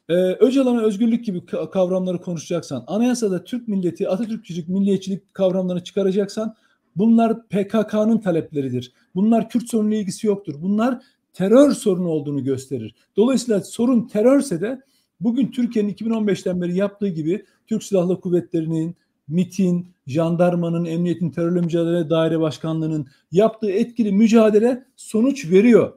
[0.09, 6.55] e, Öcalan'a özgürlük gibi kavramları konuşacaksan, anayasada Türk milleti, Atatürkçülük, milliyetçilik kavramlarını çıkaracaksan
[6.95, 8.91] bunlar PKK'nın talepleridir.
[9.15, 10.55] Bunlar Kürt sorunuyla ilgisi yoktur.
[10.61, 11.01] Bunlar
[11.33, 12.95] terör sorunu olduğunu gösterir.
[13.17, 14.81] Dolayısıyla sorun terörse de
[15.19, 18.95] bugün Türkiye'nin 2015'ten beri yaptığı gibi Türk Silahlı Kuvvetleri'nin,
[19.27, 25.93] MIT'in, jandarmanın, emniyetin terörle mücadele daire başkanlığının yaptığı etkili mücadele sonuç veriyor.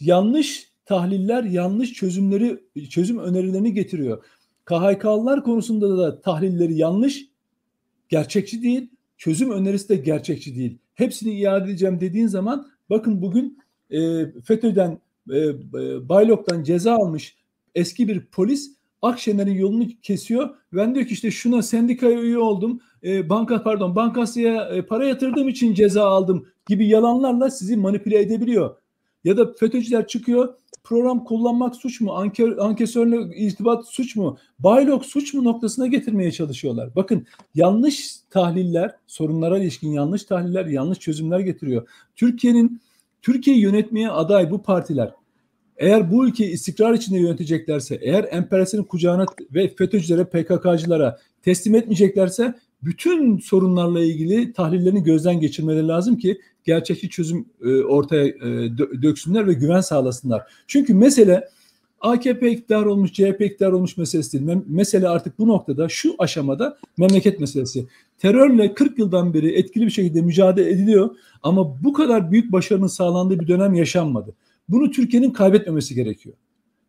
[0.00, 4.24] Yanlış tahliller yanlış çözümleri çözüm önerilerini getiriyor.
[4.64, 7.24] KHK'lılar konusunda da tahlilleri yanlış,
[8.08, 10.78] gerçekçi değil, çözüm önerisi de gerçekçi değil.
[10.94, 13.58] Hepsini iade edeceğim dediğin zaman bakın bugün
[13.90, 14.98] e, FETÖ'den
[15.30, 17.36] e, e, Baylok'tan ceza almış
[17.74, 18.72] eski bir polis
[19.02, 20.50] Akşener'in yolunu kesiyor.
[20.72, 22.80] Ben diyor ki işte şuna sendikaya üye oldum.
[23.04, 28.76] E, banka pardon bankasıya e, para yatırdığım için ceza aldım gibi yalanlarla sizi manipüle edebiliyor.
[29.24, 30.54] Ya da FETÖ'cüler çıkıyor
[30.84, 32.12] program kullanmak suç mu?
[32.12, 34.38] Anker, ankesörle irtibat suç mu?
[34.58, 36.96] Baylok suç mu noktasına getirmeye çalışıyorlar.
[36.96, 41.88] Bakın yanlış tahliller, sorunlara ilişkin yanlış tahliller, yanlış çözümler getiriyor.
[42.16, 42.80] Türkiye'nin
[43.22, 45.12] Türkiye yönetmeye aday bu partiler
[45.78, 53.38] eğer bu ülkeyi istikrar içinde yöneteceklerse, eğer emperyasının kucağına ve FETÖ'cülere, PKK'cılara teslim etmeyeceklerse bütün
[53.38, 59.80] sorunlarla ilgili tahlillerini gözden geçirmeleri lazım ki gerçekçi çözüm e, ortaya e, döksünler ve güven
[59.80, 60.42] sağlasınlar.
[60.66, 61.48] Çünkü mesele
[62.00, 64.58] AKP iktidar olmuş, CHP iktidar olmuş meselesi değil.
[64.66, 67.86] Mesele artık bu noktada, şu aşamada memleket meselesi.
[68.18, 73.40] Terörle 40 yıldan beri etkili bir şekilde mücadele ediliyor ama bu kadar büyük başarının sağlandığı
[73.40, 74.34] bir dönem yaşanmadı.
[74.68, 76.36] Bunu Türkiye'nin kaybetmemesi gerekiyor.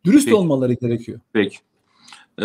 [0.04, 0.34] Dürüst Peki.
[0.34, 1.20] olmaları gerekiyor.
[1.32, 1.56] Peki.
[2.42, 2.44] Ee,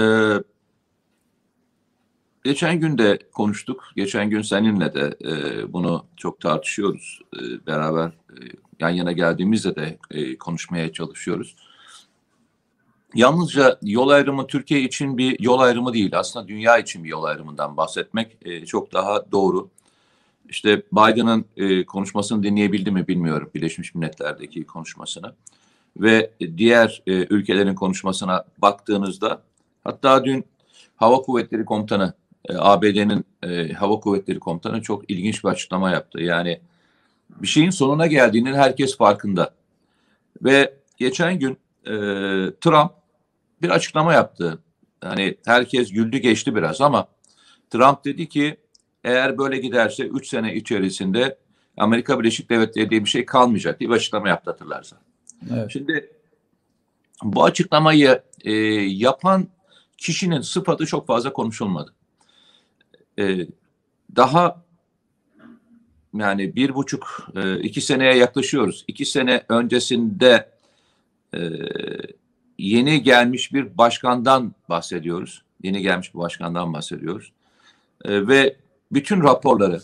[2.46, 3.84] geçen gün de konuştuk.
[3.96, 5.34] Geçen gün seninle de e,
[5.74, 7.22] bunu çok tartışıyoruz.
[7.36, 8.38] E, beraber e,
[8.80, 11.56] yan yana geldiğimizde de e, konuşmaya çalışıyoruz.
[13.14, 16.20] Yalnızca yol ayrımı Türkiye için bir yol ayrımı değil.
[16.20, 19.70] Aslında dünya için bir yol ayrımından bahsetmek e, çok daha doğru.
[20.50, 25.34] İşte Biden'ın e, konuşmasını dinleyebildi mi bilmiyorum Birleşmiş Milletler'deki konuşmasını
[25.98, 29.42] ve diğer e, ülkelerin konuşmasına baktığınızda
[29.84, 30.46] hatta dün
[30.96, 32.14] Hava Kuvvetleri Komutanı
[32.50, 36.22] e, ABD'nin e, Hava Kuvvetleri Komutanı çok ilginç bir açıklama yaptı.
[36.22, 36.60] Yani
[37.30, 39.54] bir şeyin sonuna geldiğinin herkes farkında.
[40.42, 41.94] Ve geçen gün e,
[42.62, 42.92] Trump
[43.62, 44.60] bir açıklama yaptı.
[45.02, 47.08] Hani herkes güldü geçti biraz ama
[47.70, 48.58] Trump dedi ki
[49.04, 51.38] eğer böyle giderse 3 sene içerisinde
[51.78, 55.00] Amerika Birleşik Devletleri diye bir şey kalmayacak diye bir açıklama yaptı hatırlarsan.
[55.54, 55.72] Evet.
[55.72, 56.12] Şimdi
[57.24, 59.48] bu açıklamayı e, yapan
[59.98, 61.94] kişinin sıfatı çok fazla konuşulmadı.
[63.20, 63.48] E,
[64.16, 64.66] daha
[66.14, 68.86] yani bir buçuk, e, iki seneye yaklaşıyoruz.
[68.88, 70.50] İki sene öncesinde
[71.34, 71.40] e,
[72.58, 75.42] yeni gelmiş bir başkandan bahsediyoruz.
[75.64, 77.32] Yeni gelmiş bir başkandan bahsediyoruz.
[78.06, 78.56] E, ve
[78.92, 79.82] bütün raporları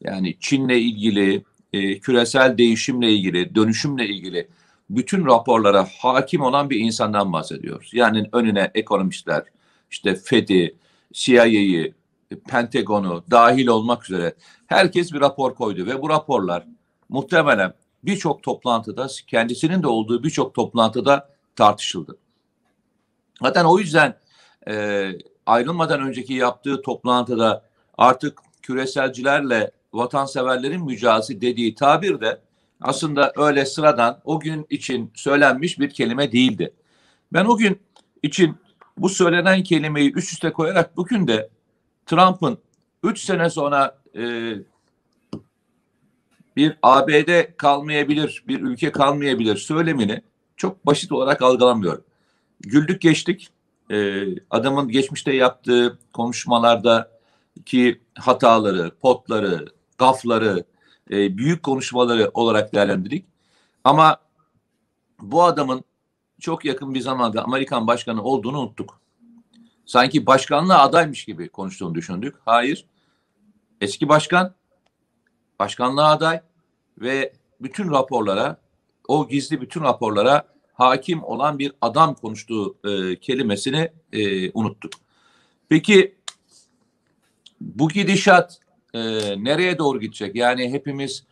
[0.00, 4.48] yani Çin'le ilgili, e, küresel değişimle ilgili, dönüşümle ilgili
[4.90, 7.90] bütün raporlara hakim olan bir insandan bahsediyoruz.
[7.94, 9.42] Yani önüne ekonomistler,
[9.90, 10.74] işte FED'i,
[11.12, 11.92] CIA'yı,
[12.40, 14.34] Pentagon'u dahil olmak üzere
[14.66, 16.66] herkes bir rapor koydu ve bu raporlar
[17.08, 22.18] muhtemelen birçok toplantıda kendisinin de olduğu birçok toplantıda tartışıldı.
[23.42, 24.18] Zaten o yüzden
[24.68, 25.08] e,
[25.46, 27.64] ayrılmadan önceki yaptığı toplantıda
[27.98, 32.40] artık küreselcilerle vatanseverlerin mücadelesi dediği tabir de
[32.80, 36.74] aslında öyle sıradan o gün için söylenmiş bir kelime değildi.
[37.32, 37.80] Ben o gün
[38.22, 38.56] için
[38.96, 41.50] bu söylenen kelimeyi üst üste koyarak bugün de
[42.12, 42.58] Trump'ın
[43.02, 44.54] 3 sene sonra e,
[46.56, 50.22] bir ABD kalmayabilir, bir ülke kalmayabilir söylemini
[50.56, 52.04] çok basit olarak algılamıyorum.
[52.60, 53.50] Güldük geçtik.
[53.90, 57.10] e, adamın geçmişte yaptığı konuşmalarda
[57.66, 59.66] ki hataları, potları,
[59.98, 60.64] gafları,
[61.10, 63.24] e, büyük konuşmaları olarak değerlendirdik.
[63.84, 64.16] Ama
[65.20, 65.84] bu adamın
[66.40, 69.01] çok yakın bir zamanda Amerikan başkanı olduğunu unuttuk.
[69.92, 72.34] Sanki başkanlığa adaymış gibi konuştuğunu düşündük.
[72.44, 72.84] Hayır.
[73.80, 74.54] Eski başkan,
[75.58, 76.40] başkanlığa aday
[76.98, 78.56] ve bütün raporlara,
[79.08, 84.92] o gizli bütün raporlara hakim olan bir adam konuştuğu e, kelimesini e, unuttuk.
[85.68, 86.14] Peki
[87.60, 88.60] bu gidişat
[88.94, 89.00] e,
[89.44, 90.36] nereye doğru gidecek?
[90.36, 91.24] Yani hepimiz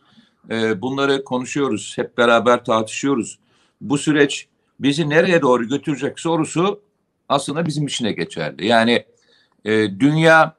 [0.49, 3.39] e, bunları konuşuyoruz, hep beraber tartışıyoruz.
[3.81, 4.47] Bu süreç
[4.79, 6.90] bizi nereye doğru götürecek sorusu
[7.31, 8.67] aslında bizim içine geçerli.
[8.67, 9.05] Yani
[9.65, 10.55] e, dünya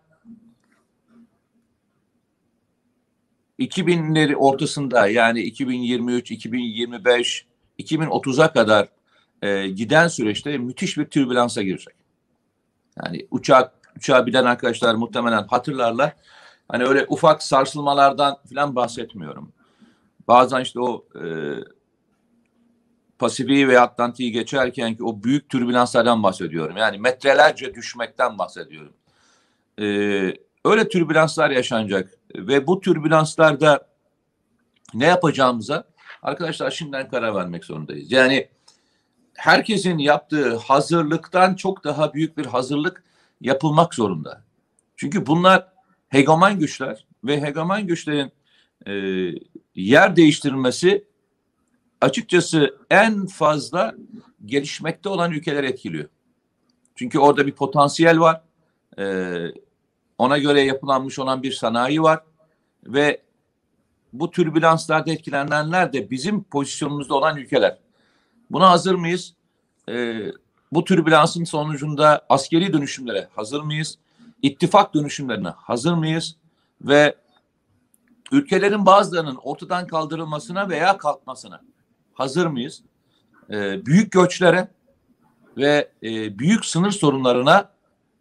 [3.58, 7.46] 2000'leri ortasında yani 2023, 2025,
[7.78, 8.88] 2030'a kadar
[9.42, 11.94] e, giden süreçte müthiş bir türbülansa girecek.
[13.04, 16.12] Yani uçak uçağa binen arkadaşlar muhtemelen hatırlarlar.
[16.68, 19.52] Hani öyle ufak sarsılmalardan falan bahsetmiyorum.
[20.28, 21.24] Bazen işte o e,
[23.22, 26.76] Pasifik'i ve Atlantik'i geçerken ki o büyük türbülanslardan bahsediyorum.
[26.76, 28.92] Yani metrelerce düşmekten bahsediyorum.
[29.78, 29.84] E,
[30.64, 33.86] öyle türbülanslar yaşanacak ve bu türbülanslarda
[34.94, 35.84] ne yapacağımıza
[36.22, 38.12] arkadaşlar şimdiden karar vermek zorundayız.
[38.12, 38.48] Yani
[39.34, 43.04] herkesin yaptığı hazırlıktan çok daha büyük bir hazırlık
[43.40, 44.44] yapılmak zorunda.
[44.96, 45.68] Çünkü bunlar
[46.08, 48.32] hegeman güçler ve hegeman güçlerin
[48.86, 48.92] e,
[49.74, 51.11] yer değiştirilmesi
[52.02, 53.94] açıkçası en fazla
[54.46, 56.08] gelişmekte olan ülkeler etkiliyor.
[56.94, 58.40] Çünkü orada bir potansiyel var.
[58.98, 59.04] E,
[60.18, 62.20] ona göre yapılanmış olan bir sanayi var
[62.84, 63.22] ve
[64.12, 67.78] bu türbülanslarda etkilenenler de bizim pozisyonumuzda olan ülkeler.
[68.50, 69.34] Buna hazır mıyız?
[69.88, 70.22] E,
[70.72, 73.98] bu türbülansın sonucunda askeri dönüşümlere hazır mıyız?
[74.42, 76.36] İttifak dönüşümlerine hazır mıyız?
[76.80, 77.14] Ve
[78.32, 81.60] ülkelerin bazılarının ortadan kaldırılmasına veya kalkmasına
[82.14, 82.82] hazır mıyız?
[83.50, 84.68] E, büyük göçlere
[85.56, 87.70] ve e, büyük sınır sorunlarına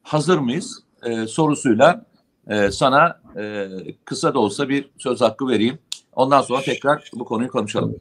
[0.03, 0.83] hazır mıyız?
[1.03, 2.05] E, sorusuyla
[2.47, 3.69] e, sana e,
[4.05, 5.79] kısa da olsa bir söz hakkı vereyim.
[6.13, 7.95] Ondan sonra tekrar bu konuyu konuşalım.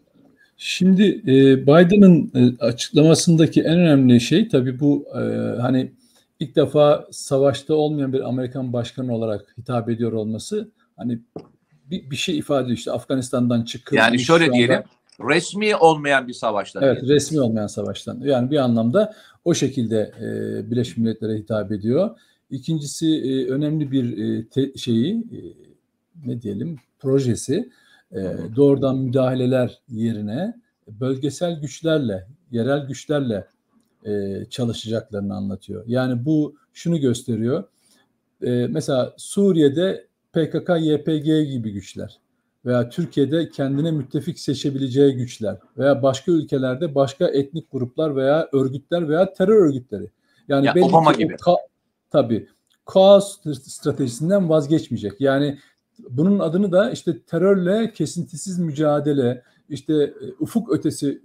[0.57, 5.21] Şimdi e, Biden'ın e, açıklamasındaki en önemli şey tabii bu e,
[5.61, 5.93] hani
[6.41, 11.19] ilk defa savaşta olmayan bir Amerikan başkanı olarak hitap ediyor olması hani
[11.91, 14.83] bir, bir şey ifade ediyor işte Afganistan'dan çıkıp yani şöyle anda, diyelim
[15.29, 16.83] resmi olmayan bir savaştan.
[16.83, 22.11] Evet resmi olmayan savaştan yani bir anlamda o şekilde e, Birleşmiş Milletler'e hitap ediyor.
[22.51, 25.41] İkincisi e, önemli bir e, te, şeyi e,
[26.27, 27.71] ne diyelim projesi
[28.13, 28.19] e,
[28.57, 30.55] doğrudan müdahaleler yerine
[30.89, 33.47] bölgesel güçlerle, yerel güçlerle
[34.05, 35.85] e, çalışacaklarını anlatıyor.
[35.87, 37.65] Yani bu şunu gösteriyor.
[38.43, 42.21] E, mesela Suriye'de PKK, YPG gibi güçler
[42.65, 49.33] veya Türkiye'de kendine müttefik seçebileceği güçler veya başka ülkelerde başka etnik gruplar veya örgütler veya
[49.33, 50.11] terör örgütleri.
[50.49, 51.33] Yani ya, belli Obama ki gibi.
[51.35, 51.67] Ka-
[52.11, 52.49] tabii
[52.85, 55.21] kaos stratejisinden vazgeçmeyecek.
[55.21, 55.59] Yani
[56.09, 61.23] bunun adını da işte terörle kesintisiz mücadele, işte e, ufuk ötesi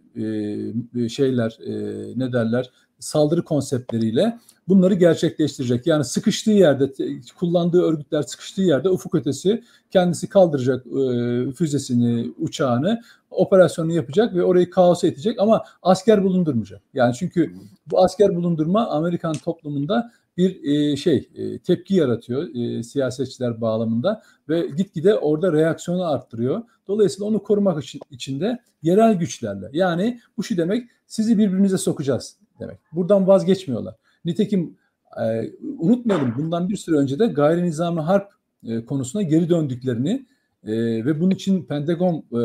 [0.96, 1.74] e, şeyler e,
[2.20, 5.88] ne derler saldırı konseptleriyle bunları gerçekleştirecek.
[5.88, 6.94] Yani sıkıştığı yerde
[7.40, 14.70] kullandığı örgütler sıkıştığı yerde ufuk ötesi kendisi kaldıracak e, füzesini, uçağını, operasyonu yapacak ve orayı
[14.70, 16.82] kaosa edecek ama asker bulundurmayacak.
[16.94, 17.54] Yani çünkü
[17.88, 24.68] bu asker bulundurma Amerikan toplumunda bir e, şey e, tepki yaratıyor e, siyasetçiler bağlamında ve
[24.78, 26.64] gitgide orada reaksiyonu arttırıyor.
[26.88, 32.78] Dolayısıyla onu korumak için içinde yerel güçlerle yani bu şu demek sizi birbirinize sokacağız demek.
[32.92, 33.96] Buradan vazgeçmiyorlar.
[34.26, 34.78] Nitekim
[35.24, 38.32] e, unutmayalım bundan bir süre önce de gayri nizami harp
[38.64, 40.26] e, konusuna geri döndüklerini
[40.64, 40.72] e,
[41.06, 42.40] ve bunun için Pentagon e,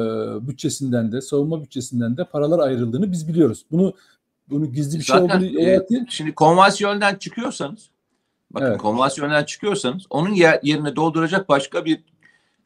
[0.48, 3.64] bütçesinden de savunma bütçesinden de paralar ayrıldığını biz biliyoruz.
[3.70, 3.94] Bunu
[4.50, 6.04] bunu gizli bir Zaten, şey olduğunu e, değil.
[6.08, 7.90] Şimdi konvansiyondan çıkıyorsanız
[8.50, 8.78] bakın evet.
[8.78, 12.04] konvansiyondan çıkıyorsanız onun yer, yerine dolduracak başka bir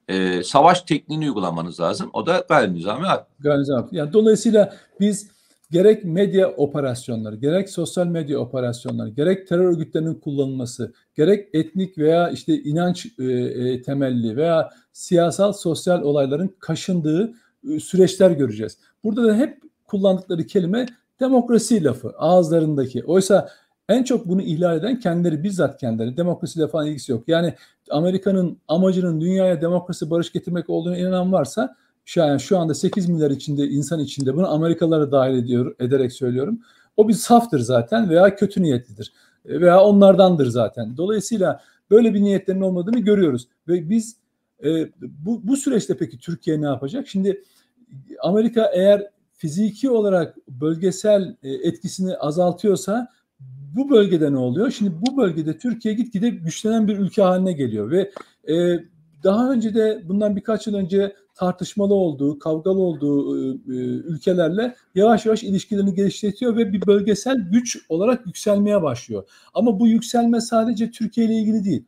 [0.09, 2.11] e, savaş tekniğini uygulamanız lazım.
[2.13, 3.27] O da gayri nizami harp.
[3.41, 3.89] Gayri nizami.
[3.93, 5.34] Yani dolayısıyla biz
[5.75, 12.63] gerek medya operasyonları, gerek sosyal medya operasyonları, gerek terör örgütlerinin kullanılması, gerek etnik veya işte
[12.63, 17.33] inanç e, e, temelli veya siyasal sosyal olayların kaşındığı
[17.71, 18.79] e, süreçler göreceğiz.
[19.05, 20.87] Burada da hep kullandıkları kelime
[21.21, 23.05] demokrasi lafı ağızlarındaki.
[23.05, 23.49] Oysa
[23.89, 26.17] en çok bunu ihlal eden kendileri bizzat kendileri.
[26.17, 27.25] Demokrasiyle falan ilgisi yok.
[27.27, 27.55] Yani
[27.91, 33.31] Amerika'nın amacının dünyaya demokrasi barış getirmek olduğunu inanan varsa şu, yani şu anda 8 milyar
[33.31, 36.61] içinde insan içinde bunu Amerikalılara dahil ediyor ederek söylüyorum.
[36.97, 39.13] O bir saftır zaten veya kötü niyetlidir.
[39.47, 40.97] veya onlardandır zaten.
[40.97, 44.17] Dolayısıyla böyle bir niyetlerin olmadığını görüyoruz ve biz
[44.65, 47.09] e, bu, bu süreçte peki Türkiye ne yapacak?
[47.09, 47.43] Şimdi
[48.21, 53.09] Amerika eğer fiziki olarak bölgesel e, etkisini azaltıyorsa
[53.77, 54.71] bu bölgede ne oluyor?
[54.71, 58.11] Şimdi bu bölgede Türkiye gitgide güçlenen bir ülke haline geliyor ve
[58.55, 58.85] e,
[59.25, 65.27] daha önce de bundan birkaç yıl önce tartışmalı olduğu, kavgalı olduğu e, e, ülkelerle yavaş
[65.27, 69.25] yavaş ilişkilerini geliştiriyor ve bir bölgesel güç olarak yükselmeye başlıyor.
[69.55, 71.85] Ama bu yükselme sadece Türkiye ile ilgili değil.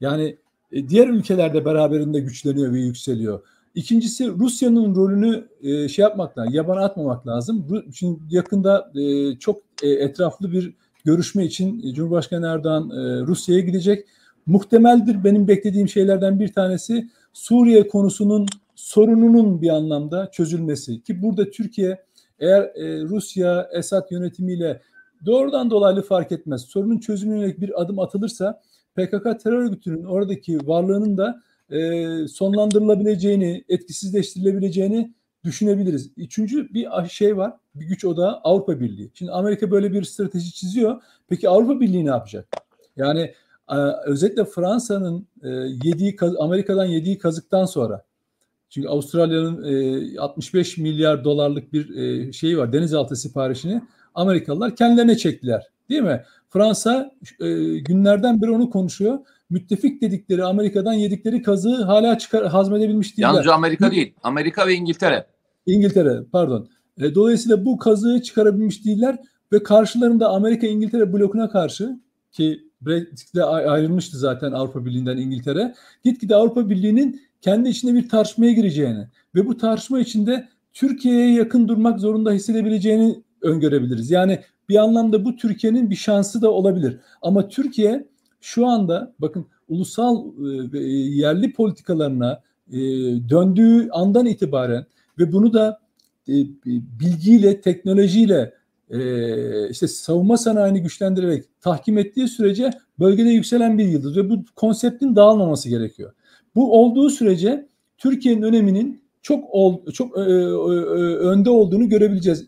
[0.00, 0.36] Yani
[0.72, 3.40] e, diğer ülkelerde beraberinde güçleniyor ve yükseliyor.
[3.74, 5.48] İkincisi Rusya'nın rolünü
[5.88, 7.66] şey yapmak lazım, atmamak lazım.
[7.94, 8.92] Şimdi yakında
[9.40, 12.90] çok e, etraflı bir görüşme için Cumhurbaşkanı Erdoğan
[13.26, 14.06] Rusya'ya gidecek.
[14.46, 18.46] Muhtemeldir benim beklediğim şeylerden bir tanesi Suriye konusunun
[18.78, 21.02] sorununun bir anlamda çözülmesi.
[21.02, 22.04] Ki burada Türkiye
[22.38, 24.82] eğer e, Rusya Esad yönetimiyle
[25.26, 28.60] doğrudan dolaylı fark etmez sorunun çözümüne bir adım atılırsa
[28.96, 35.14] PKK terör örgütünün oradaki varlığının da e, sonlandırılabileceğini, etkisizleştirilebileceğini
[35.44, 36.10] düşünebiliriz.
[36.16, 39.10] Üçüncü bir şey var, bir güç odağı Avrupa Birliği.
[39.14, 41.02] Şimdi Amerika böyle bir strateji çiziyor.
[41.28, 42.48] Peki Avrupa Birliği ne yapacak?
[42.96, 43.34] Yani
[43.70, 45.48] e, özellikle Fransa'nın e,
[45.84, 48.07] yediği Amerika'dan yediği kazıktan sonra
[48.70, 49.64] çünkü Avustralya'nın
[50.14, 53.82] e, 65 milyar dolarlık bir e, şeyi var denizaltı siparişini
[54.14, 55.66] Amerikalılar kendilerine çektiler.
[55.90, 56.22] Değil mi?
[56.50, 59.18] Fransa e, günlerden beri onu konuşuyor.
[59.50, 63.28] Müttefik dedikleri Amerika'dan yedikleri kazığı hala çıkar hazmedebilmiş değiller.
[63.28, 64.14] Yalnızca Amerika değil.
[64.22, 65.26] Amerika ve İngiltere.
[65.66, 66.68] İngiltere pardon.
[67.00, 69.18] E, dolayısıyla bu kazığı çıkarabilmiş değiller
[69.52, 72.00] ve karşılarında Amerika İngiltere blokuna karşı
[72.32, 75.74] ki Brexit'te ayrılmıştı zaten Avrupa Birliği'nden İngiltere.
[76.04, 82.00] Gitgide Avrupa Birliği'nin kendi içinde bir tartışmaya gireceğini ve bu tartışma içinde Türkiye'ye yakın durmak
[82.00, 84.10] zorunda hissedebileceğini öngörebiliriz.
[84.10, 86.96] Yani bir anlamda bu Türkiye'nin bir şansı da olabilir.
[87.22, 88.06] Ama Türkiye
[88.40, 90.24] şu anda bakın ulusal
[90.72, 92.78] ve yerli politikalarına e,
[93.30, 94.86] döndüğü andan itibaren
[95.18, 95.80] ve bunu da
[96.28, 96.32] e,
[97.00, 98.54] bilgiyle, teknolojiyle
[98.90, 105.16] e, işte savunma sanayini güçlendirerek tahkim ettiği sürece bölgede yükselen bir yıldız ve bu konseptin
[105.16, 106.12] dağılmaması gerekiyor.
[106.54, 107.66] Bu olduğu sürece
[107.98, 112.46] Türkiye'nin öneminin çok ol, çok e, e, önde olduğunu görebileceğiz.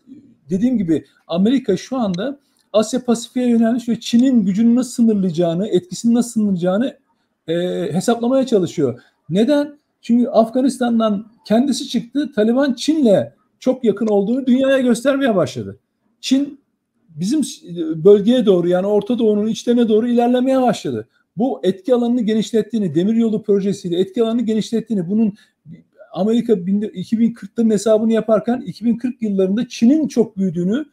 [0.49, 2.39] Dediğim gibi Amerika şu anda
[2.73, 6.97] Asya Pasifik'e yönelmiş ve Çin'in gücünü nasıl sınırlayacağını, etkisini nasıl sınırlayacağını
[7.47, 7.53] e,
[7.93, 9.01] hesaplamaya çalışıyor.
[9.29, 9.77] Neden?
[10.01, 12.31] Çünkü Afganistan'dan kendisi çıktı.
[12.35, 15.79] Taliban Çin'le çok yakın olduğunu dünyaya göstermeye başladı.
[16.21, 16.59] Çin
[17.09, 17.41] bizim
[18.03, 21.07] bölgeye doğru yani Orta Doğu'nun içlerine doğru ilerlemeye başladı.
[21.37, 25.33] Bu etki alanını genişlettiğini, demiryolu projesiyle etki alanını genişlettiğini, bunun
[26.13, 30.85] Amerika 2040'ların hesabını yaparken 2040 yıllarında Çin'in çok büyüdüğünü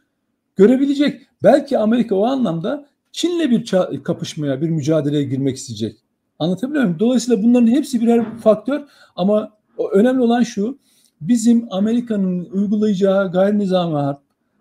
[0.56, 1.26] görebilecek.
[1.42, 3.72] Belki Amerika o anlamda Çin'le bir
[4.02, 5.96] kapışmaya, bir mücadeleye girmek isteyecek.
[6.38, 6.98] Anlatabiliyor muyum?
[6.98, 8.82] Dolayısıyla bunların hepsi birer faktör
[9.16, 9.52] ama
[9.92, 10.78] önemli olan şu,
[11.20, 14.20] bizim Amerika'nın uygulayacağı gayri nizami harp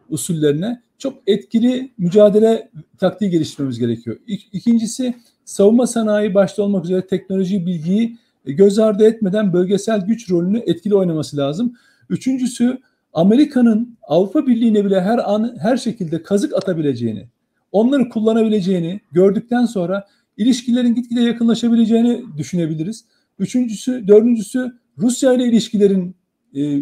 [0.09, 4.17] usullerine çok etkili mücadele taktiği geliştirmemiz gerekiyor.
[4.53, 5.13] İkincisi
[5.45, 11.37] savunma sanayi başta olmak üzere teknoloji bilgiyi göz ardı etmeden bölgesel güç rolünü etkili oynaması
[11.37, 11.73] lazım.
[12.09, 12.77] Üçüncüsü
[13.13, 17.27] Amerika'nın Avrupa Birliği'ne bile her an her şekilde kazık atabileceğini,
[17.71, 20.07] onları kullanabileceğini gördükten sonra
[20.37, 23.05] ilişkilerin gitgide yakınlaşabileceğini düşünebiliriz.
[23.39, 26.15] Üçüncüsü, dördüncüsü Rusya ile ilişkilerin
[26.53, 26.79] e,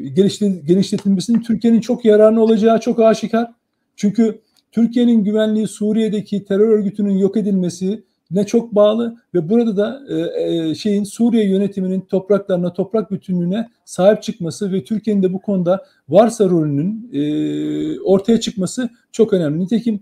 [0.68, 3.52] genişletilmesinin Türkiye'nin çok yararına olacağı çok aşikar.
[3.96, 10.44] Çünkü Türkiye'nin güvenliği Suriye'deki terör örgütünün yok edilmesi ne çok bağlı ve burada da e,
[10.44, 16.46] e, şeyin Suriye yönetiminin topraklarına, toprak bütünlüğüne sahip çıkması ve Türkiye'nin de bu konuda varsa
[16.46, 19.60] rolünün e, ortaya çıkması çok önemli.
[19.60, 20.00] Nitekim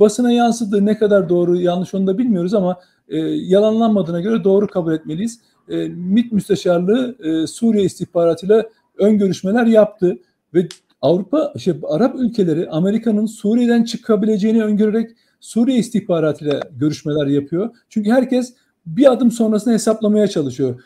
[0.00, 4.92] basına yansıdığı ne kadar doğru yanlış onu da bilmiyoruz ama e, yalanlanmadığına göre doğru kabul
[4.92, 5.40] etmeliyiz.
[5.68, 8.64] E, MİT Müsteşarlığı e, Suriye istihbaratıyla
[8.98, 10.18] ön görüşmeler yaptı
[10.54, 10.68] ve
[11.02, 17.70] Avrupa, şey, Arap ülkeleri Amerika'nın Suriye'den çıkabileceğini öngörerek Suriye istihbaratıyla görüşmeler yapıyor.
[17.88, 18.54] Çünkü herkes
[18.86, 20.80] bir adım sonrasını hesaplamaya çalışıyor.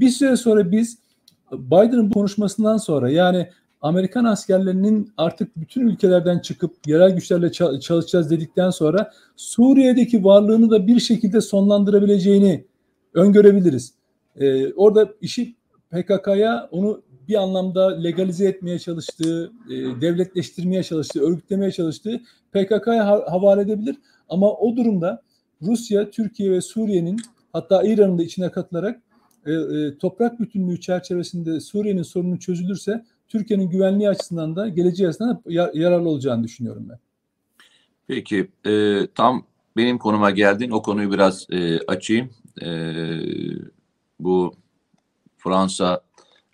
[0.00, 0.98] Bir süre sonra biz
[1.52, 3.48] Biden'ın konuşmasından sonra yani
[3.80, 11.00] Amerikan askerlerinin artık bütün ülkelerden çıkıp yerel güçlerle çalışacağız dedikten sonra Suriye'deki varlığını da bir
[11.00, 12.64] şekilde sonlandırabileceğini
[13.14, 13.94] öngörebiliriz.
[14.36, 15.54] Ee, orada işi
[15.90, 22.20] PKK'ya onu bir anlamda legalize etmeye çalıştığı, e, devletleştirmeye çalıştığı, örgütlemeye çalıştığı
[22.52, 23.96] PKK'ya havale edebilir.
[24.28, 25.22] Ama o durumda
[25.62, 27.20] Rusya, Türkiye ve Suriye'nin
[27.52, 29.02] hatta İran'ın da içine katılarak
[29.46, 35.70] e, e, toprak bütünlüğü çerçevesinde Suriye'nin sorunu çözülürse Türkiye'nin güvenliği açısından da geleceği açısından da
[35.74, 36.98] yararlı olacağını düşünüyorum ben.
[38.06, 39.46] Peki e, tam
[39.76, 40.70] benim konuma geldin.
[40.70, 42.30] O konuyu biraz e, açayım.
[42.62, 42.68] E,
[44.20, 44.54] bu
[45.38, 46.00] Fransa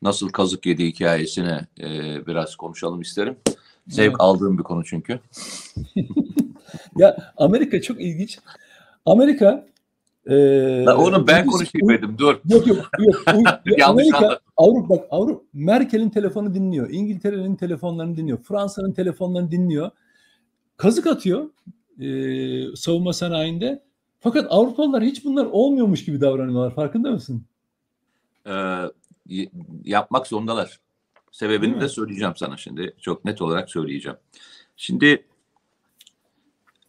[0.03, 1.87] nasıl kazık yedi hikayesine e,
[2.27, 3.37] biraz konuşalım isterim.
[3.89, 4.17] Zevk evet.
[4.19, 5.21] aldığım bir konu çünkü.
[6.97, 8.39] ya Amerika çok ilginç.
[9.07, 9.69] Amerika
[10.27, 12.19] ee, onu ben konuşayım dedim.
[12.19, 12.41] Dur.
[12.49, 13.23] Yok yok yok.
[13.67, 13.89] yok.
[13.89, 16.91] Amerika, Avrupa bak Avrupa Merkel'in telefonu dinliyor.
[16.91, 18.39] İngiltere'nin telefonlarını dinliyor.
[18.39, 19.91] Fransa'nın telefonlarını dinliyor.
[20.77, 21.51] Kazık atıyor
[22.01, 23.83] e, savunma sanayinde.
[24.21, 26.75] Fakat Avrupalılar hiç bunlar olmuyormuş gibi davranıyorlar.
[26.75, 27.45] Farkında mısın?
[28.47, 28.51] Ee,
[29.85, 30.81] yapmak zorundalar.
[31.33, 32.95] Sebebini de söyleyeceğim sana şimdi.
[33.01, 34.19] Çok net olarak söyleyeceğim.
[34.77, 35.27] Şimdi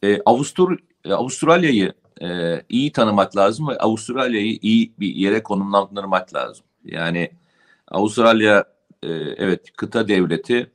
[0.04, 0.78] e, Avustur
[1.10, 6.66] Avustralya'yı e, iyi tanımak lazım ve Avustralya'yı iyi bir yere konumlandırmak lazım.
[6.86, 7.32] Yani
[7.88, 8.66] Avustralya
[9.04, 10.72] e, evet kıta devleti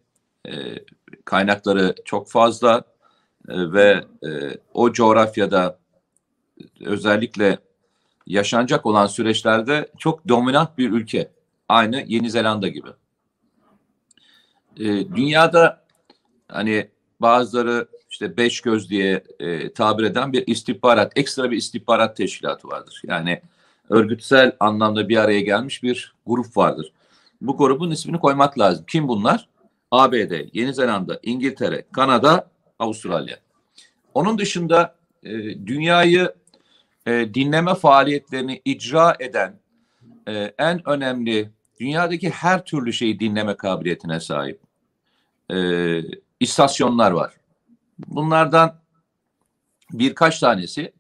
[0.49, 0.53] e,
[1.25, 2.85] kaynakları çok fazla
[3.49, 5.79] e, ve e, o coğrafyada
[6.81, 7.59] özellikle
[8.27, 11.31] yaşanacak olan süreçlerde çok dominant bir ülke.
[11.69, 12.89] Aynı Yeni Zelanda gibi.
[14.77, 14.85] E,
[15.15, 15.85] dünyada
[16.49, 16.89] hani
[17.21, 23.03] bazıları işte beş göz diye e, tabir eden bir istihbarat, ekstra bir istihbarat teşkilatı vardır.
[23.07, 23.43] Yani
[23.89, 26.93] örgütsel anlamda bir araya gelmiş bir grup vardır.
[27.41, 28.85] Bu grubun ismini koymak lazım.
[28.89, 29.49] Kim bunlar?
[29.91, 33.37] ABD, Yeni Zelanda, İngiltere, Kanada, Avustralya.
[34.15, 35.33] Onun dışında e,
[35.67, 36.35] dünyayı
[37.07, 39.59] e, dinleme faaliyetlerini icra eden
[40.29, 41.51] e, en önemli
[41.81, 44.61] dünyadaki her türlü şeyi dinleme kabiliyetine sahip
[45.51, 46.01] e,
[46.41, 47.35] istasyonlar var.
[47.99, 48.81] Bunlardan
[49.93, 50.93] birkaç tanesi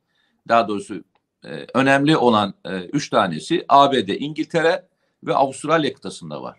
[0.49, 1.05] daha doğrusu
[1.45, 4.87] e, önemli olan e, üç tanesi ABD, İngiltere
[5.25, 6.59] ve Avustralya kıtasında var.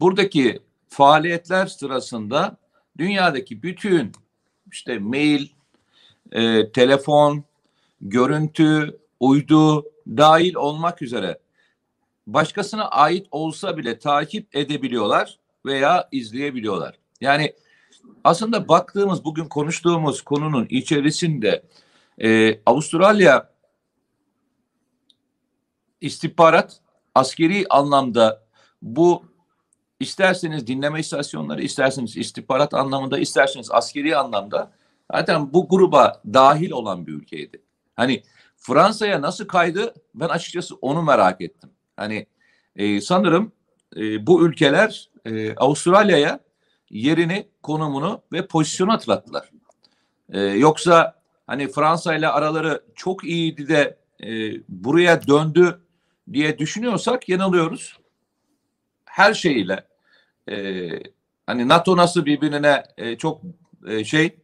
[0.00, 2.56] Buradaki faaliyetler sırasında
[2.98, 4.12] dünyadaki bütün
[4.72, 5.48] işte mail,
[6.32, 7.44] e, telefon,
[8.00, 11.38] görüntü, uydu dahil olmak üzere
[12.26, 16.98] başkasına ait olsa bile takip edebiliyorlar veya izleyebiliyorlar.
[17.20, 17.54] Yani
[18.24, 21.62] aslında baktığımız bugün konuştuğumuz konunun içerisinde
[22.18, 23.50] e, Avustralya
[26.00, 26.80] istihbarat
[27.14, 28.46] askeri anlamda
[28.82, 29.24] bu
[30.00, 34.72] isterseniz dinleme istasyonları, isterseniz istihbarat anlamında, isterseniz askeri anlamda
[35.12, 37.62] zaten bu gruba dahil olan bir ülkeydi.
[37.96, 38.22] Hani
[38.56, 41.70] Fransa'ya nasıl kaydı ben açıkçası onu merak ettim.
[41.96, 42.26] Hani
[42.76, 43.52] e, sanırım
[43.96, 46.40] e, bu ülkeler e, Avustralya'ya
[46.90, 49.50] yerini, konumunu ve pozisyonu hatırlattılar.
[50.32, 55.80] E, yoksa hani Fransa ile araları çok iyiydi de e, buraya döndü
[56.32, 57.98] diye düşünüyorsak yanılıyoruz.
[59.04, 59.86] Her şeyiyle
[60.50, 60.88] e,
[61.46, 63.42] hani NATO nasıl birbirine e, çok
[63.86, 64.36] e, şey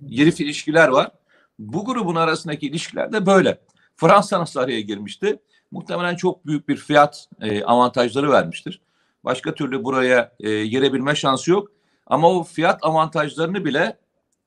[0.00, 1.10] yerif ilişkiler var.
[1.58, 3.58] Bu grubun arasındaki ilişkiler de böyle.
[3.96, 5.38] Fransa nasıl araya girmişti?
[5.70, 8.80] Muhtemelen çok büyük bir fiyat e, avantajları vermiştir.
[9.24, 11.68] Başka türlü buraya e, girebilme şansı yok.
[12.06, 13.98] Ama o fiyat avantajlarını bile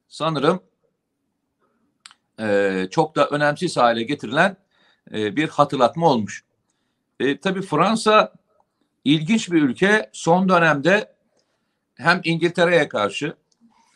[0.08, 0.64] sanırım
[2.40, 4.58] e, çok da önemsiz hale getirilen
[5.14, 6.44] e, bir hatırlatma olmuş.
[7.20, 8.34] E, tabii Fransa
[9.04, 10.10] ilginç bir ülke.
[10.14, 11.14] Son dönemde
[11.96, 13.34] hem İngiltere'ye karşı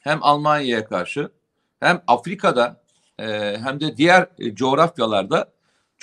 [0.02, 1.32] hem Almanya'ya karşı
[1.80, 2.82] hem Afrika'da
[3.20, 5.52] e, hem de diğer e, coğrafyalarda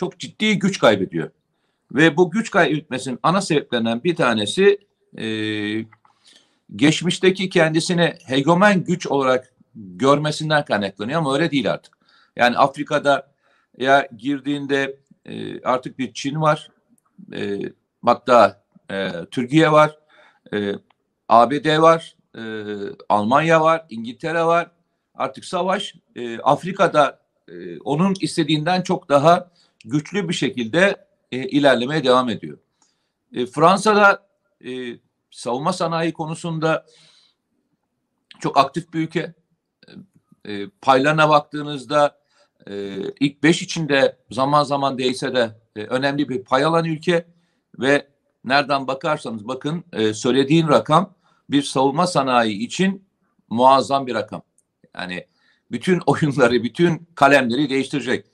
[0.00, 1.30] çok ciddi güç kaybediyor.
[1.92, 4.78] Ve bu güç kaybetmesinin ana sebeplerinden bir tanesi
[5.18, 5.26] e,
[6.76, 11.94] geçmişteki kendisini hegemen güç olarak görmesinden kaynaklanıyor ama öyle değil artık.
[12.36, 13.32] Yani Afrika'da
[13.78, 14.96] ya girdiğinde
[15.26, 16.70] e, artık bir Çin var,
[17.32, 17.58] e,
[18.04, 19.98] hatta e, Türkiye var,
[20.54, 20.72] e,
[21.28, 22.42] ABD var, e,
[23.08, 24.70] Almanya var, İngiltere var.
[25.14, 29.50] Artık savaş e, Afrika'da e, onun istediğinden çok daha
[29.84, 32.58] güçlü bir şekilde e, ilerlemeye devam ediyor.
[33.34, 34.26] E, Fransa'da
[34.64, 34.98] e,
[35.30, 36.86] savunma sanayi konusunda
[38.40, 39.34] çok aktif bir ülke.
[40.48, 42.20] E, paylarına baktığınızda
[42.66, 47.26] e, ilk beş içinde zaman zaman değilse de e, önemli bir pay alan ülke
[47.78, 48.08] ve
[48.44, 51.14] nereden bakarsanız bakın e, söylediğin rakam
[51.50, 53.04] bir savunma sanayi için
[53.48, 54.42] muazzam bir rakam.
[54.96, 55.26] Yani
[55.70, 58.26] bütün oyunları, bütün kalemleri değiştirecek.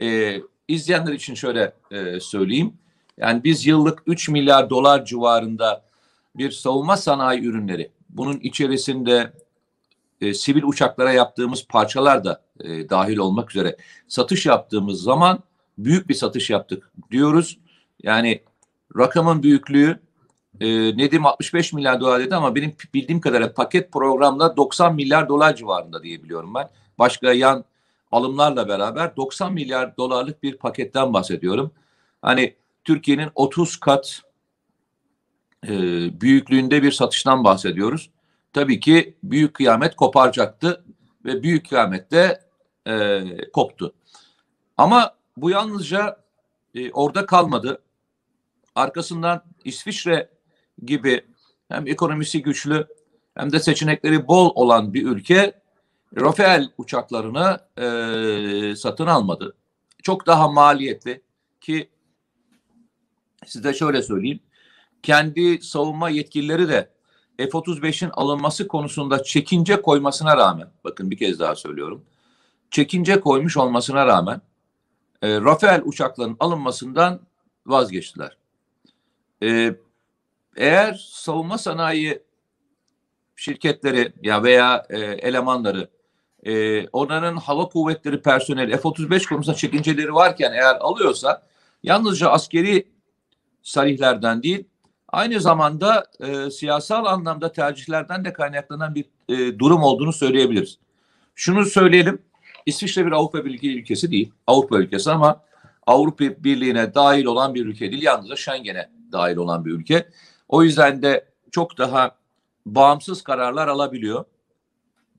[0.00, 0.38] E,
[0.68, 2.74] izleyenler için şöyle e, söyleyeyim.
[3.18, 5.84] Yani biz yıllık 3 milyar dolar civarında
[6.36, 9.32] bir savunma sanayi ürünleri, bunun içerisinde
[10.20, 13.76] e, sivil uçaklara yaptığımız parçalar da e, dahil olmak üzere
[14.08, 15.38] satış yaptığımız zaman
[15.78, 17.58] büyük bir satış yaptık diyoruz.
[18.02, 18.42] Yani
[18.96, 20.00] rakamın büyüklüğü
[20.60, 25.56] e, Nedim 65 milyar dolar dedi ama benim bildiğim kadarıyla paket programda 90 milyar dolar
[25.56, 26.68] civarında diye biliyorum ben.
[26.98, 27.64] başka yan
[28.12, 31.72] alımlarla beraber 90 milyar dolarlık bir paketten bahsediyorum.
[32.22, 34.22] Hani Türkiye'nin 30 kat
[35.68, 35.70] e,
[36.20, 38.10] büyüklüğünde bir satıştan bahsediyoruz.
[38.52, 40.84] Tabii ki büyük kıyamet koparacaktı
[41.24, 42.40] ve büyük kıyamette
[42.86, 43.94] e, koptu.
[44.76, 46.24] Ama bu yalnızca
[46.74, 47.82] e, orada kalmadı.
[48.74, 50.30] Arkasından İsviçre
[50.84, 51.24] gibi
[51.68, 52.86] hem ekonomisi güçlü
[53.34, 55.63] hem de seçenekleri bol olan bir ülke
[56.16, 59.56] Rafael uçaklarını e, satın almadı.
[60.02, 61.22] Çok daha maliyetli
[61.60, 61.90] ki
[63.46, 64.40] size şöyle söyleyeyim.
[65.02, 66.90] Kendi savunma yetkilileri de
[67.38, 72.04] F-35'in alınması konusunda çekince koymasına rağmen, bakın bir kez daha söylüyorum,
[72.70, 74.40] çekince koymuş olmasına rağmen
[75.22, 77.20] e, Rafael uçaklarının alınmasından
[77.66, 78.36] vazgeçtiler.
[79.42, 79.74] E,
[80.56, 82.22] eğer savunma sanayi
[83.36, 85.88] şirketleri ya veya e, elemanları
[86.44, 91.42] e, onların hava kuvvetleri personeli F-35 konusunda çekinceleri varken eğer alıyorsa
[91.82, 92.88] yalnızca askeri
[93.62, 94.64] sarihlerden değil
[95.08, 100.78] aynı zamanda e, siyasal anlamda tercihlerden de kaynaklanan bir e, durum olduğunu söyleyebiliriz.
[101.34, 102.22] Şunu söyleyelim
[102.66, 104.32] İsviçre bir Avrupa Birliği ülkesi değil.
[104.46, 105.40] Avrupa ülkesi ama
[105.86, 108.02] Avrupa Birliği'ne dahil olan bir ülke değil.
[108.02, 110.08] Yalnızca Schengen'e dahil olan bir ülke.
[110.48, 112.16] O yüzden de çok daha
[112.66, 114.24] bağımsız kararlar alabiliyor.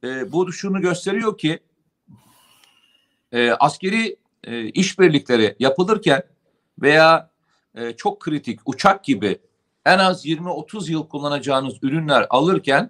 [0.06, 1.60] E, bu şunu gösteriyor ki
[3.32, 6.24] e, askeri e, işbirlikleri yapılırken
[6.82, 7.32] veya
[7.76, 9.40] e, çok kritik uçak gibi
[9.86, 12.90] en az 20-30 yıl kullanacağınız ürünler alırken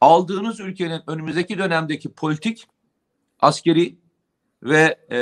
[0.00, 2.66] aldığınız ülkenin önümüzdeki dönemdeki politik,
[3.40, 3.96] askeri
[4.62, 5.18] ve e,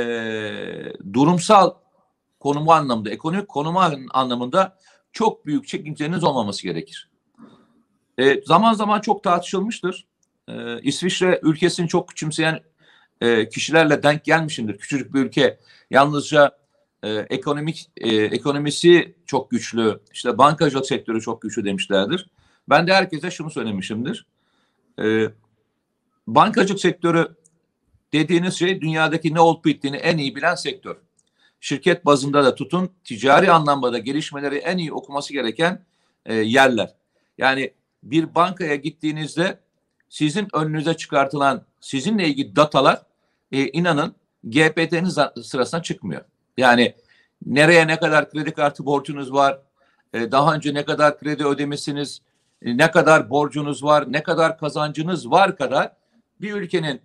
[1.12, 1.70] durumsal
[2.40, 4.78] konumu anlamında, ekonomik konumu anlamında
[5.12, 7.10] çok büyük çekinceniz olmaması gerekir.
[8.18, 10.06] E, zaman zaman çok tartışılmıştır.
[10.48, 12.60] E, İsviçre ülkesini çok küçümseyen
[13.20, 14.78] e, kişilerle denk gelmişimdir.
[14.78, 15.58] Küçücük bir ülke
[15.90, 16.58] yalnızca
[17.02, 22.26] e, ekonomik e, ekonomisi çok güçlü, işte bankacılık sektörü çok güçlü demişlerdir.
[22.68, 24.26] Ben de herkese şunu söylemişimdir.
[25.02, 25.26] E,
[26.26, 27.28] bankacılık sektörü
[28.12, 30.96] dediğiniz şey dünyadaki ne olup bittiğini en iyi bilen sektör.
[31.60, 35.84] Şirket bazında da tutun ticari anlamda da gelişmeleri en iyi okuması gereken
[36.28, 36.94] yerler.
[37.38, 37.72] Yani
[38.02, 39.58] bir bankaya gittiğinizde
[40.12, 43.02] sizin önünüze çıkartılan sizinle ilgili datalar
[43.52, 45.08] e, inanın GPT'nin
[45.42, 46.22] sırasına çıkmıyor.
[46.56, 46.94] Yani
[47.46, 49.58] nereye ne kadar kredi kartı borcunuz var,
[50.12, 52.20] e, daha önce ne kadar kredi ödemişsiniz,
[52.62, 55.92] e, ne kadar borcunuz var, ne kadar kazancınız var kadar
[56.40, 57.00] bir ülkenin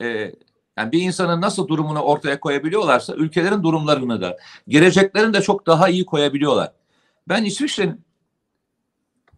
[0.00, 0.34] e,
[0.76, 4.38] yani bir insanın nasıl durumunu ortaya koyabiliyorlarsa ülkelerin durumlarını da
[4.68, 6.72] geleceklerini de çok daha iyi koyabiliyorlar.
[7.28, 8.04] Ben İsviçre'nin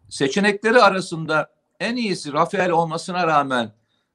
[0.09, 3.73] seçenekleri arasında en iyisi Rafael olmasına rağmen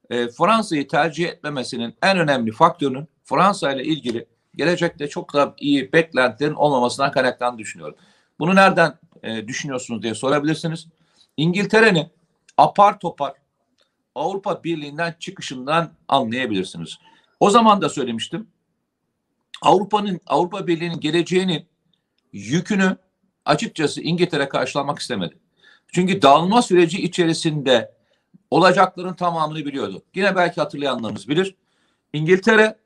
[0.10, 6.54] e, Fransa'yı tercih etmemesinin en önemli faktörünün Fransa ile ilgili gelecekte çok da iyi beklentilerin
[6.54, 7.96] olmamasından kaynaklandığını düşünüyorum.
[8.40, 8.94] Bunu nereden
[9.24, 10.88] e, düşünüyorsunuz diye sorabilirsiniz.
[11.38, 12.08] İngiltere'nin
[12.58, 13.34] apar topar
[14.16, 17.00] Avrupa Birliği'nden çıkışından anlayabilirsiniz.
[17.40, 18.48] O zaman da söylemiştim.
[19.62, 21.66] Avrupa'nın Avrupa Birliği'nin geleceğinin
[22.34, 22.98] yükünü
[23.46, 25.36] açıkçası İngiltere karşılamak istemedi.
[25.92, 27.96] Çünkü dağılma süreci içerisinde
[28.52, 30.04] olacakların tamamını biliyordu.
[30.16, 31.56] Yine belki hatırlayanlarımız bilir.
[32.14, 32.78] İngiltere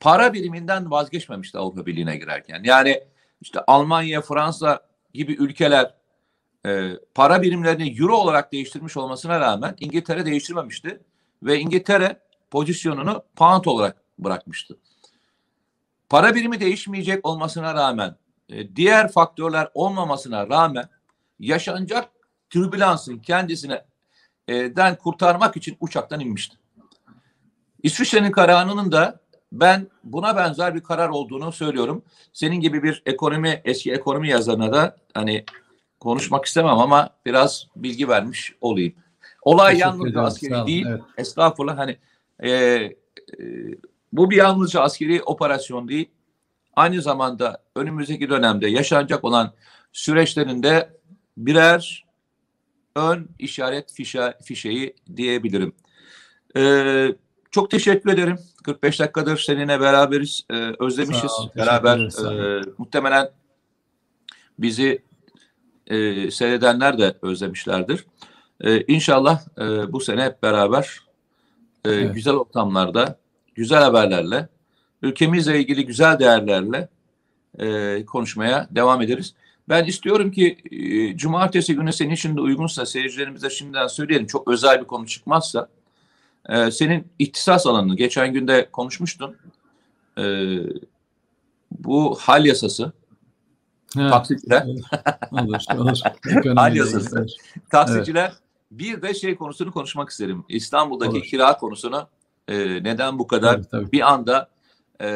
[0.00, 2.62] para biriminden vazgeçmemişti Avrupa Birliği'ne girerken.
[2.64, 3.04] Yani
[3.40, 5.94] işte Almanya, Fransa gibi ülkeler
[6.66, 11.00] e, para birimlerini euro olarak değiştirmiş olmasına rağmen İngiltere değiştirmemişti
[11.42, 14.78] ve İngiltere pozisyonunu pound olarak bırakmıştı.
[16.08, 18.16] Para birimi değişmeyecek olmasına rağmen
[18.48, 20.88] e, diğer faktörler olmamasına rağmen
[21.40, 22.08] yaşanacak
[22.52, 23.84] türbülansın kendisine
[24.48, 26.56] e, den kurtarmak için uçaktan inmişti.
[27.82, 29.20] İsviçre'nin kararının da
[29.52, 32.02] ben buna benzer bir karar olduğunu söylüyorum.
[32.32, 35.44] Senin gibi bir ekonomi eski ekonomi yazarına da hani
[36.00, 38.94] konuşmak istemem ama biraz bilgi vermiş olayım.
[39.42, 40.86] Olay yalnızca askeri değil.
[40.86, 41.00] Evet.
[41.16, 41.98] Estağfurullah hani
[42.40, 42.94] e, e,
[44.12, 46.10] bu bir yalnızca askeri operasyon değil.
[46.76, 49.52] Aynı zamanda önümüzdeki dönemde yaşanacak olan
[49.92, 50.90] süreçlerinde
[51.36, 52.01] birer
[52.96, 55.72] ön işaret fişe, fişeği diyebilirim.
[56.56, 57.14] Ee,
[57.50, 58.38] çok teşekkür ederim.
[58.64, 60.44] 45 dakikadır seninle beraberiz.
[60.50, 61.30] Ee, özlemişiz.
[61.30, 63.30] Ol, Beraber e, muhtemelen
[64.58, 65.02] bizi
[65.86, 68.04] e, seyredenler de özlemişlerdir.
[68.60, 71.00] E, inşallah e, bu sene hep beraber
[71.84, 72.14] e, evet.
[72.14, 73.18] güzel ortamlarda,
[73.54, 74.48] güzel haberlerle,
[75.02, 76.88] ülkemizle ilgili güzel değerlerle
[77.58, 79.34] e, konuşmaya devam ederiz.
[79.68, 84.26] Ben istiyorum ki e, cumartesi günü senin için de uygunsa seyircilerimize şimdiden söyleyelim.
[84.26, 85.68] Çok özel bir konu çıkmazsa
[86.48, 89.36] e, senin ihtisas alanını geçen günde konuşmuştun.
[90.18, 90.24] E,
[91.70, 92.92] bu hal yasası,
[93.96, 94.66] Ha, taksiciler,
[95.32, 95.98] olur, olur.
[96.28, 97.18] Ekonomiyle Hal yasası.
[97.20, 97.30] olur.
[97.70, 98.32] taksiciler
[98.70, 100.44] bir de şey konusunu konuşmak isterim.
[100.48, 101.22] İstanbul'daki Olur.
[101.24, 102.08] kira konusunu
[102.48, 103.92] e, neden bu kadar Tabii, tabii.
[103.92, 104.48] bir anda
[105.00, 105.06] e,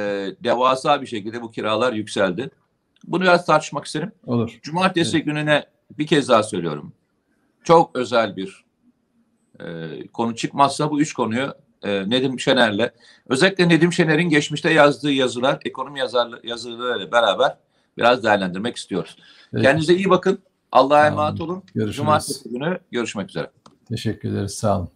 [0.44, 2.51] devasa bir şekilde bu kiralar yükseldi.
[3.07, 4.12] Bunu biraz tartışmak isterim.
[4.26, 4.59] Olur.
[4.62, 5.64] Cumartesi gününe
[5.98, 6.92] bir kez daha söylüyorum.
[7.64, 8.64] Çok özel bir
[9.61, 9.66] e,
[10.07, 12.90] konu çıkmazsa bu üç konuyu e, Nedim Şener'le
[13.28, 17.57] özellikle Nedim Şener'in geçmişte yazdığı yazılar, ekonomi yazarlı, yazılarıyla beraber
[17.98, 19.16] biraz değerlendirmek istiyoruz.
[19.52, 19.62] Peki.
[19.62, 20.38] Kendinize iyi bakın.
[20.72, 21.52] Allah'a emanet olun.
[21.52, 21.62] olun.
[21.74, 21.96] Görüşürüz.
[21.96, 23.50] Cumartesi günü görüşmek üzere.
[23.88, 24.54] Teşekkür ederiz.
[24.54, 24.88] Sağ olun.